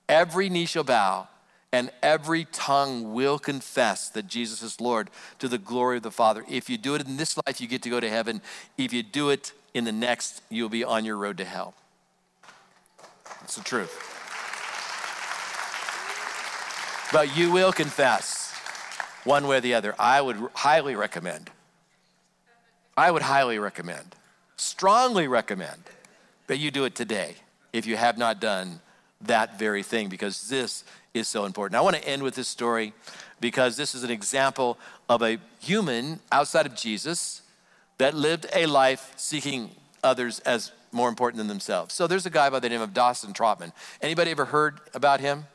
Every 0.07 0.49
knee 0.49 0.65
shall 0.65 0.83
bow 0.83 1.27
and 1.71 1.91
every 2.01 2.45
tongue 2.45 3.13
will 3.13 3.37
confess 3.37 4.09
that 4.09 4.27
Jesus 4.27 4.63
is 4.63 4.81
Lord 4.81 5.09
to 5.37 5.47
the 5.47 5.57
glory 5.57 5.97
of 5.97 6.03
the 6.03 6.11
Father. 6.11 6.43
If 6.49 6.69
you 6.69 6.77
do 6.77 6.95
it 6.95 7.05
in 7.05 7.17
this 7.17 7.37
life, 7.45 7.61
you 7.61 7.67
get 7.67 7.83
to 7.83 7.89
go 7.89 7.99
to 7.99 8.09
heaven. 8.09 8.41
If 8.77 8.91
you 8.91 9.03
do 9.03 9.29
it 9.29 9.53
in 9.73 9.83
the 9.83 9.91
next, 9.91 10.41
you'll 10.49 10.69
be 10.69 10.83
on 10.83 11.05
your 11.05 11.17
road 11.17 11.37
to 11.37 11.45
hell. 11.45 11.75
That's 13.41 13.55
the 13.55 13.63
truth. 13.63 14.05
But 17.11 17.35
you 17.35 17.51
will 17.51 17.71
confess 17.71 18.53
one 19.23 19.47
way 19.47 19.57
or 19.57 19.61
the 19.61 19.73
other. 19.75 19.95
I 19.99 20.21
would 20.21 20.37
highly 20.53 20.95
recommend, 20.95 21.51
I 22.97 23.11
would 23.11 23.21
highly 23.21 23.59
recommend, 23.59 24.15
strongly 24.57 25.27
recommend 25.27 25.83
that 26.47 26.57
you 26.57 26.71
do 26.71 26.85
it 26.85 26.95
today 26.95 27.35
if 27.73 27.85
you 27.85 27.95
have 27.95 28.17
not 28.17 28.39
done 28.39 28.81
that 29.21 29.59
very 29.59 29.83
thing 29.83 30.09
because 30.09 30.47
this 30.49 30.83
is 31.13 31.27
so 31.27 31.45
important. 31.45 31.77
I 31.77 31.81
want 31.81 31.95
to 31.95 32.07
end 32.07 32.23
with 32.23 32.35
this 32.35 32.47
story 32.47 32.93
because 33.41 33.77
this 33.77 33.95
is 33.95 34.03
an 34.03 34.11
example 34.11 34.77
of 35.07 35.21
a 35.21 35.37
human 35.59 36.19
outside 36.31 36.65
of 36.65 36.75
Jesus 36.75 37.41
that 37.97 38.13
lived 38.13 38.45
a 38.53 38.65
life 38.65 39.13
seeking 39.17 39.71
others 40.03 40.39
as 40.39 40.71
more 40.91 41.09
important 41.09 41.37
than 41.37 41.47
themselves. 41.47 41.93
So 41.93 42.07
there's 42.07 42.25
a 42.25 42.29
guy 42.29 42.49
by 42.49 42.59
the 42.59 42.69
name 42.69 42.81
of 42.81 42.93
Dawson 42.93 43.33
Trotman. 43.33 43.73
Anybody 44.01 44.31
ever 44.31 44.45
heard 44.45 44.79
about 44.93 45.19
him? 45.19 45.45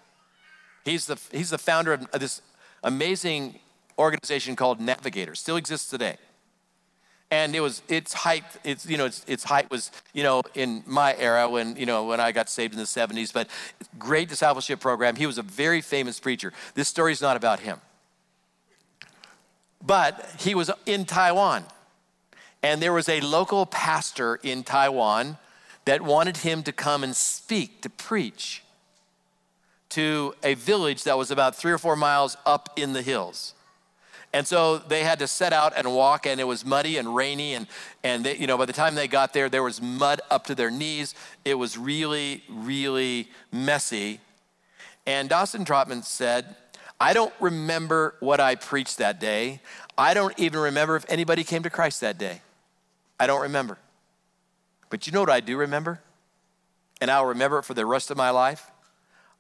He's 0.84 1.06
the, 1.06 1.18
he's 1.32 1.50
the 1.50 1.58
founder 1.58 1.94
of 1.94 2.10
this 2.12 2.42
amazing 2.82 3.58
organization 3.98 4.56
called 4.56 4.80
Navigator, 4.80 5.34
still 5.34 5.56
exists 5.56 5.88
today 5.88 6.18
and 7.34 7.56
it 7.56 7.60
was 7.60 7.82
its 7.88 8.12
height 8.12 8.44
its 8.62 8.86
you 8.86 8.96
know 8.96 9.06
its, 9.06 9.24
its 9.26 9.44
height 9.44 9.70
was 9.70 9.90
you 10.12 10.22
know 10.22 10.42
in 10.54 10.82
my 10.86 11.14
era 11.16 11.48
when 11.48 11.76
you 11.76 11.86
know 11.86 12.04
when 12.04 12.20
i 12.20 12.30
got 12.32 12.48
saved 12.48 12.72
in 12.74 12.78
the 12.78 12.84
70s 12.84 13.32
but 13.32 13.48
great 13.98 14.28
discipleship 14.28 14.78
program 14.80 15.16
he 15.16 15.26
was 15.26 15.38
a 15.38 15.42
very 15.42 15.80
famous 15.80 16.20
preacher. 16.20 16.52
This 16.74 16.88
story 16.88 17.12
is 17.12 17.20
not 17.20 17.36
about 17.36 17.60
him. 17.60 17.80
But 19.84 20.34
he 20.38 20.54
was 20.54 20.70
in 20.86 21.04
taiwan. 21.04 21.64
And 22.62 22.80
there 22.80 22.92
was 22.92 23.08
a 23.08 23.20
local 23.20 23.66
pastor 23.66 24.36
in 24.42 24.64
taiwan 24.64 25.38
that 25.84 26.00
wanted 26.00 26.38
him 26.38 26.62
to 26.62 26.72
come 26.72 27.04
and 27.04 27.14
speak 27.14 27.82
to 27.82 27.90
preach 27.90 28.62
to 29.90 30.34
a 30.42 30.54
village 30.54 31.04
that 31.04 31.18
was 31.18 31.30
about 31.30 31.54
three 31.54 31.70
or 31.70 31.78
four 31.78 31.94
miles 31.94 32.36
up 32.46 32.70
in 32.76 32.94
the 32.94 33.02
hills 33.02 33.54
and 34.34 34.48
so 34.48 34.78
they 34.78 35.04
had 35.04 35.20
to 35.20 35.28
set 35.28 35.52
out 35.52 35.74
and 35.76 35.94
walk, 35.94 36.26
and 36.26 36.40
it 36.40 36.44
was 36.44 36.66
muddy 36.66 36.96
and 36.96 37.14
rainy. 37.14 37.54
And, 37.54 37.68
and 38.02 38.24
they, 38.24 38.36
you 38.36 38.48
know, 38.48 38.58
by 38.58 38.64
the 38.64 38.72
time 38.72 38.96
they 38.96 39.06
got 39.06 39.32
there, 39.32 39.48
there 39.48 39.62
was 39.62 39.80
mud 39.80 40.20
up 40.28 40.48
to 40.48 40.56
their 40.56 40.72
knees. 40.72 41.14
It 41.44 41.54
was 41.54 41.78
really, 41.78 42.42
really 42.48 43.30
messy. 43.52 44.18
And 45.06 45.28
Dawson 45.28 45.64
Trotman 45.64 46.02
said, 46.02 46.56
I 46.98 47.12
don't 47.12 47.32
remember 47.38 48.16
what 48.18 48.40
I 48.40 48.56
preached 48.56 48.98
that 48.98 49.20
day. 49.20 49.60
I 49.96 50.14
don't 50.14 50.36
even 50.36 50.58
remember 50.58 50.96
if 50.96 51.04
anybody 51.08 51.44
came 51.44 51.62
to 51.62 51.70
Christ 51.70 52.00
that 52.00 52.18
day. 52.18 52.40
I 53.20 53.28
don't 53.28 53.42
remember. 53.42 53.78
But 54.90 55.06
you 55.06 55.12
know 55.12 55.20
what 55.20 55.30
I 55.30 55.38
do 55.38 55.56
remember? 55.56 56.00
And 57.00 57.08
I'll 57.08 57.26
remember 57.26 57.60
it 57.60 57.64
for 57.64 57.74
the 57.74 57.86
rest 57.86 58.10
of 58.10 58.16
my 58.16 58.30
life. 58.30 58.68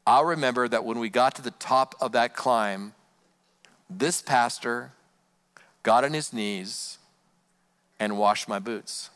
I'll 0.06 0.24
remember 0.24 0.68
that 0.68 0.84
when 0.84 1.00
we 1.00 1.10
got 1.10 1.34
to 1.34 1.42
the 1.42 1.50
top 1.50 1.96
of 2.00 2.12
that 2.12 2.36
climb, 2.36 2.92
this 3.98 4.22
pastor 4.22 4.92
got 5.82 6.04
on 6.04 6.12
his 6.12 6.32
knees 6.32 6.98
and 8.00 8.18
washed 8.18 8.48
my 8.48 8.58
boots. 8.58 9.10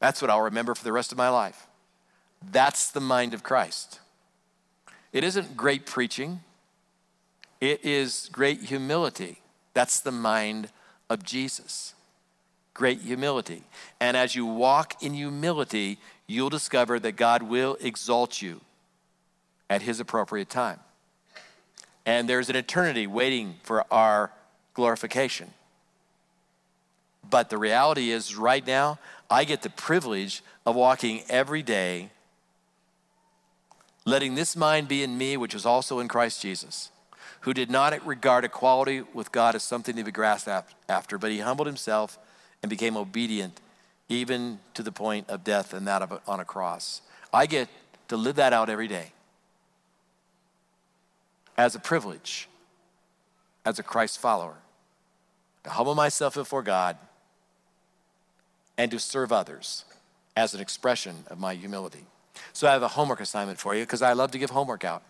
That's 0.00 0.20
what 0.20 0.30
I'll 0.30 0.42
remember 0.42 0.74
for 0.74 0.84
the 0.84 0.92
rest 0.92 1.12
of 1.12 1.18
my 1.18 1.28
life. 1.28 1.66
That's 2.52 2.90
the 2.90 3.00
mind 3.00 3.34
of 3.34 3.42
Christ. 3.42 4.00
It 5.12 5.24
isn't 5.24 5.56
great 5.56 5.86
preaching, 5.86 6.40
it 7.60 7.84
is 7.84 8.28
great 8.32 8.62
humility. 8.62 9.40
That's 9.72 10.00
the 10.00 10.12
mind 10.12 10.68
of 11.10 11.24
Jesus. 11.24 11.94
Great 12.74 13.00
humility. 13.00 13.64
And 14.00 14.16
as 14.16 14.34
you 14.34 14.46
walk 14.46 15.02
in 15.02 15.14
humility, 15.14 15.98
you'll 16.26 16.50
discover 16.50 17.00
that 17.00 17.12
God 17.12 17.42
will 17.42 17.76
exalt 17.80 18.40
you 18.40 18.60
at 19.68 19.82
his 19.82 19.98
appropriate 20.00 20.48
time 20.48 20.78
and 22.06 22.28
there's 22.28 22.50
an 22.50 22.56
eternity 22.56 23.06
waiting 23.06 23.56
for 23.62 23.84
our 23.92 24.30
glorification. 24.74 25.50
But 27.28 27.48
the 27.48 27.58
reality 27.58 28.10
is, 28.10 28.36
right 28.36 28.66
now, 28.66 28.98
I 29.30 29.44
get 29.44 29.62
the 29.62 29.70
privilege 29.70 30.42
of 30.66 30.76
walking 30.76 31.22
every 31.28 31.62
day, 31.62 32.10
letting 34.04 34.34
this 34.34 34.54
mind 34.54 34.88
be 34.88 35.02
in 35.02 35.16
me, 35.16 35.36
which 35.36 35.54
is 35.54 35.64
also 35.64 35.98
in 36.00 36.08
Christ 36.08 36.42
Jesus, 36.42 36.90
who 37.40 37.54
did 37.54 37.70
not 37.70 38.06
regard 38.06 38.44
equality 38.44 39.02
with 39.14 39.32
God 39.32 39.54
as 39.54 39.62
something 39.62 39.96
to 39.96 40.04
be 40.04 40.12
grasped 40.12 40.66
after, 40.88 41.16
but 41.16 41.30
he 41.30 41.38
humbled 41.38 41.66
himself 41.66 42.18
and 42.62 42.68
became 42.68 42.96
obedient 42.96 43.60
even 44.10 44.58
to 44.74 44.82
the 44.82 44.92
point 44.92 45.28
of 45.30 45.44
death 45.44 45.72
and 45.72 45.86
that 45.86 46.02
of, 46.02 46.20
on 46.28 46.40
a 46.40 46.44
cross. 46.44 47.00
I 47.32 47.46
get 47.46 47.68
to 48.08 48.18
live 48.18 48.36
that 48.36 48.52
out 48.52 48.68
every 48.68 48.88
day 48.88 49.13
as 51.56 51.74
a 51.74 51.78
privilege 51.78 52.48
as 53.64 53.78
a 53.78 53.82
Christ 53.82 54.20
follower 54.20 54.56
to 55.64 55.70
humble 55.70 55.94
myself 55.94 56.34
before 56.34 56.62
God 56.62 56.96
and 58.76 58.90
to 58.90 58.98
serve 58.98 59.32
others 59.32 59.84
as 60.36 60.54
an 60.54 60.60
expression 60.60 61.24
of 61.28 61.38
my 61.38 61.54
humility. 61.54 62.06
So 62.52 62.68
I 62.68 62.72
have 62.72 62.82
a 62.82 62.88
homework 62.88 63.20
assignment 63.20 63.58
for 63.58 63.74
you 63.74 63.82
because 63.82 64.02
I 64.02 64.12
love 64.12 64.32
to 64.32 64.38
give 64.38 64.50
homework 64.50 64.84
out. 64.84 65.02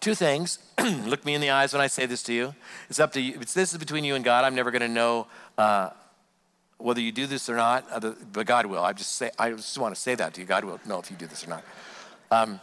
Two 0.00 0.14
things. 0.14 0.58
Look 1.06 1.24
me 1.24 1.34
in 1.34 1.40
the 1.40 1.50
eyes 1.50 1.72
when 1.72 1.80
I 1.80 1.86
say 1.86 2.06
this 2.06 2.22
to 2.24 2.32
you. 2.32 2.54
It's 2.90 3.00
up 3.00 3.12
to 3.12 3.20
you. 3.20 3.38
It's, 3.40 3.54
this 3.54 3.72
is 3.72 3.78
between 3.78 4.04
you 4.04 4.14
and 4.14 4.24
God. 4.24 4.44
I'm 4.44 4.54
never 4.54 4.70
going 4.70 4.82
to 4.82 4.88
know 4.88 5.26
uh, 5.56 5.90
whether 6.78 7.00
you 7.00 7.12
do 7.12 7.26
this 7.26 7.48
or 7.48 7.56
not, 7.56 8.02
but 8.32 8.46
God 8.46 8.66
will. 8.66 8.82
I 8.82 8.92
just 8.92 9.14
say 9.14 9.30
I 9.38 9.50
just 9.50 9.78
want 9.78 9.94
to 9.94 10.00
say 10.00 10.14
that 10.16 10.34
to 10.34 10.40
you. 10.40 10.46
God 10.46 10.64
will 10.64 10.80
know 10.86 10.98
if 10.98 11.10
you 11.10 11.16
do 11.16 11.26
this 11.26 11.46
or 11.46 11.50
not. 11.50 11.64
Um, 12.30 12.60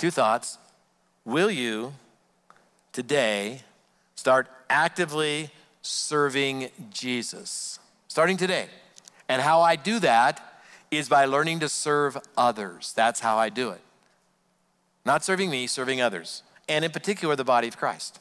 Two 0.00 0.10
thoughts. 0.10 0.56
Will 1.26 1.50
you 1.50 1.92
today 2.90 3.60
start 4.14 4.48
actively 4.70 5.50
serving 5.82 6.70
Jesus? 6.88 7.78
Starting 8.08 8.38
today. 8.38 8.68
And 9.28 9.42
how 9.42 9.60
I 9.60 9.76
do 9.76 9.98
that 9.98 10.62
is 10.90 11.10
by 11.10 11.26
learning 11.26 11.60
to 11.60 11.68
serve 11.68 12.16
others. 12.34 12.94
That's 12.96 13.20
how 13.20 13.36
I 13.36 13.50
do 13.50 13.68
it. 13.72 13.82
Not 15.04 15.22
serving 15.22 15.50
me, 15.50 15.66
serving 15.66 16.00
others, 16.00 16.44
and 16.66 16.82
in 16.82 16.92
particular, 16.92 17.36
the 17.36 17.44
body 17.44 17.68
of 17.68 17.76
Christ. 17.76 18.20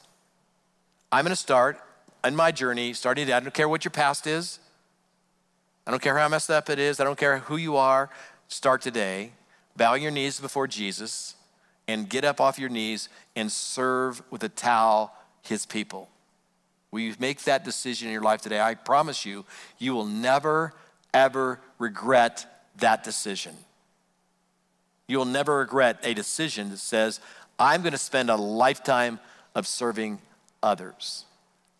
I'm 1.13 1.23
going 1.23 1.31
to 1.31 1.37
start 1.37 1.79
on 2.25 2.35
my 2.35 2.51
journey, 2.51 2.91
starting 2.91 3.23
today. 3.23 3.37
I 3.37 3.39
don't 3.39 3.53
care 3.53 3.69
what 3.69 3.85
your 3.85 3.91
past 3.91 4.27
is, 4.27 4.59
I 5.87 5.91
don't 5.91 6.01
care 6.01 6.17
how 6.17 6.27
messed 6.27 6.49
up 6.49 6.69
it 6.69 6.77
is, 6.77 6.99
I 6.99 7.05
don't 7.05 7.17
care 7.17 7.37
who 7.37 7.55
you 7.55 7.77
are. 7.77 8.09
Start 8.49 8.81
today. 8.81 9.31
Bow 9.77 9.93
your 9.93 10.11
knees 10.11 10.41
before 10.41 10.67
Jesus 10.67 11.35
and 11.89 12.07
get 12.07 12.23
up 12.23 12.39
off 12.39 12.59
your 12.59 12.69
knees 12.69 13.09
and 13.35 13.51
serve 13.51 14.21
with 14.29 14.43
a 14.43 14.49
towel 14.49 15.11
his 15.41 15.65
people. 15.65 16.07
Will 16.91 16.99
you 16.99 17.15
make 17.17 17.43
that 17.45 17.65
decision 17.65 18.07
in 18.07 18.13
your 18.13 18.21
life 18.21 18.41
today? 18.41 18.61
I 18.61 18.75
promise 18.75 19.25
you, 19.25 19.43
you 19.79 19.95
will 19.95 20.05
never, 20.05 20.73
ever 21.15 21.59
regret 21.79 22.67
that 22.77 23.03
decision. 23.03 23.55
You 25.07 25.17
will 25.17 25.25
never 25.25 25.57
regret 25.57 25.97
a 26.03 26.13
decision 26.13 26.69
that 26.69 26.77
says, 26.77 27.19
I'm 27.57 27.81
going 27.81 27.93
to 27.93 27.97
spend 27.97 28.29
a 28.29 28.35
lifetime 28.35 29.19
of 29.55 29.65
serving 29.65 30.19
others. 30.61 31.25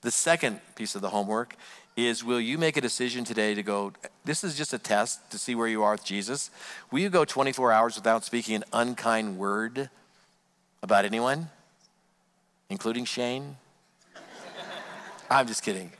The 0.01 0.12
second 0.12 0.62
piece 0.75 0.95
of 0.95 1.01
the 1.01 1.09
homework 1.09 1.55
is 1.97 2.23
will 2.23 2.39
you 2.39 2.57
make 2.57 2.77
a 2.77 2.81
decision 2.81 3.25
today 3.25 3.53
to 3.53 3.63
go, 3.63 3.91
this 4.23 4.43
is 4.43 4.57
just 4.57 4.73
a 4.73 4.77
test 4.77 5.29
to 5.31 5.38
see 5.38 5.55
where 5.55 5.67
you 5.67 5.83
are 5.83 5.93
with 5.93 6.05
Jesus. 6.05 6.49
Will 6.91 6.99
you 6.99 7.09
go 7.09 7.25
24 7.25 7.71
hours 7.71 7.95
without 7.95 8.23
speaking 8.23 8.55
an 8.55 8.63
unkind 8.71 9.38
word 9.38 9.89
about 10.81 11.03
anyone, 11.03 11.49
including 12.69 13.03
Shane? 13.03 13.57
I'm 15.29 15.47
just 15.47 15.63
kidding. 15.63 15.91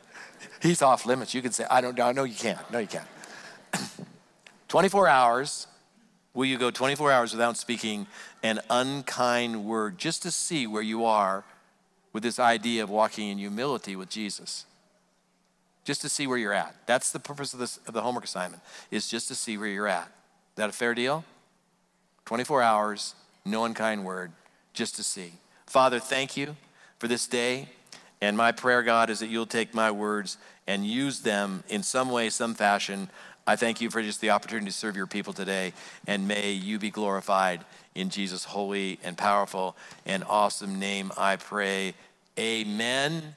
He's 0.62 0.82
off 0.82 1.06
limits. 1.06 1.34
You 1.34 1.42
can 1.42 1.52
say, 1.52 1.66
I 1.70 1.82
don't 1.82 1.98
know. 1.98 2.12
No, 2.12 2.24
you 2.24 2.36
can't. 2.36 2.72
No, 2.72 2.80
you 2.80 2.88
can't. 2.88 3.08
24 4.70 5.08
hours. 5.08 5.68
Will 6.34 6.46
you 6.46 6.58
go 6.58 6.72
24 6.72 7.12
hours 7.12 7.32
without 7.34 7.58
speaking 7.58 8.08
an 8.44 8.60
unkind 8.70 9.66
word 9.66 9.98
just 9.98 10.22
to 10.24 10.32
see 10.32 10.68
where 10.68 10.82
you 10.82 11.04
are 11.04 11.44
with 12.14 12.24
this 12.24 12.40
idea 12.40 12.84
of 12.84 12.90
walking 12.90 13.30
in 13.30 13.38
humility 13.38 13.96
with 13.96 14.10
Jesus? 14.10 14.66
Just 15.84 16.02
to 16.02 16.10
see 16.10 16.28
where 16.28 16.38
you're 16.38 16.54
at. 16.54 16.76
That's 16.86 17.12
the 17.12 17.20
purpose 17.20 17.54
of, 17.54 17.60
this, 17.60 17.80
of 17.88 17.94
the 17.94 18.02
homework 18.02 18.24
assignment, 18.24 18.62
is 18.92 19.08
just 19.08 19.28
to 19.30 19.36
see 19.36 19.58
where 19.58 19.68
you're 19.68 19.88
at. 19.88 20.08
Is 20.08 20.56
that 20.58 20.70
a 20.70 20.74
fair 20.74 20.94
deal? 20.94 21.24
24 22.26 22.62
hours, 22.62 23.16
no 23.46 23.66
unkind 23.66 24.06
word, 24.06 24.32
just 24.74 24.96
to 24.96 25.04
see. 25.04 25.34
Father, 25.66 26.00
thank 26.00 26.38
you 26.38 26.56
for 27.00 27.08
this 27.08 27.26
day. 27.28 27.70
And 28.22 28.36
my 28.36 28.52
prayer, 28.52 28.84
God, 28.84 29.10
is 29.10 29.20
that 29.20 29.28
you'll 29.28 29.46
take 29.46 29.74
my 29.74 29.92
words 29.92 30.38
and 30.68 30.86
use 30.86 31.22
them 31.22 31.64
in 31.70 31.82
some 31.82 32.12
way, 32.12 32.30
some 32.30 32.54
fashion. 32.54 33.10
I 33.50 33.56
thank 33.56 33.82
you 33.82 33.90
for 33.90 34.04
just 34.04 34.22
the 34.22 34.30
opportunity 34.30 34.68
to 34.68 34.72
serve 34.72 34.96
your 34.96 35.08
people 35.08 35.34
today. 35.34 35.74
And 36.06 36.28
may 36.28 36.52
you 36.52 36.78
be 36.78 36.92
glorified 36.92 37.66
in 37.96 38.12
Jesus' 38.12 38.44
holy 38.44 39.00
and 39.04 39.18
powerful 39.18 39.76
and 40.06 40.24
awesome 40.30 40.78
name, 40.78 41.12
I 41.18 41.38
pray. 41.38 41.96
Amen. 42.38 43.36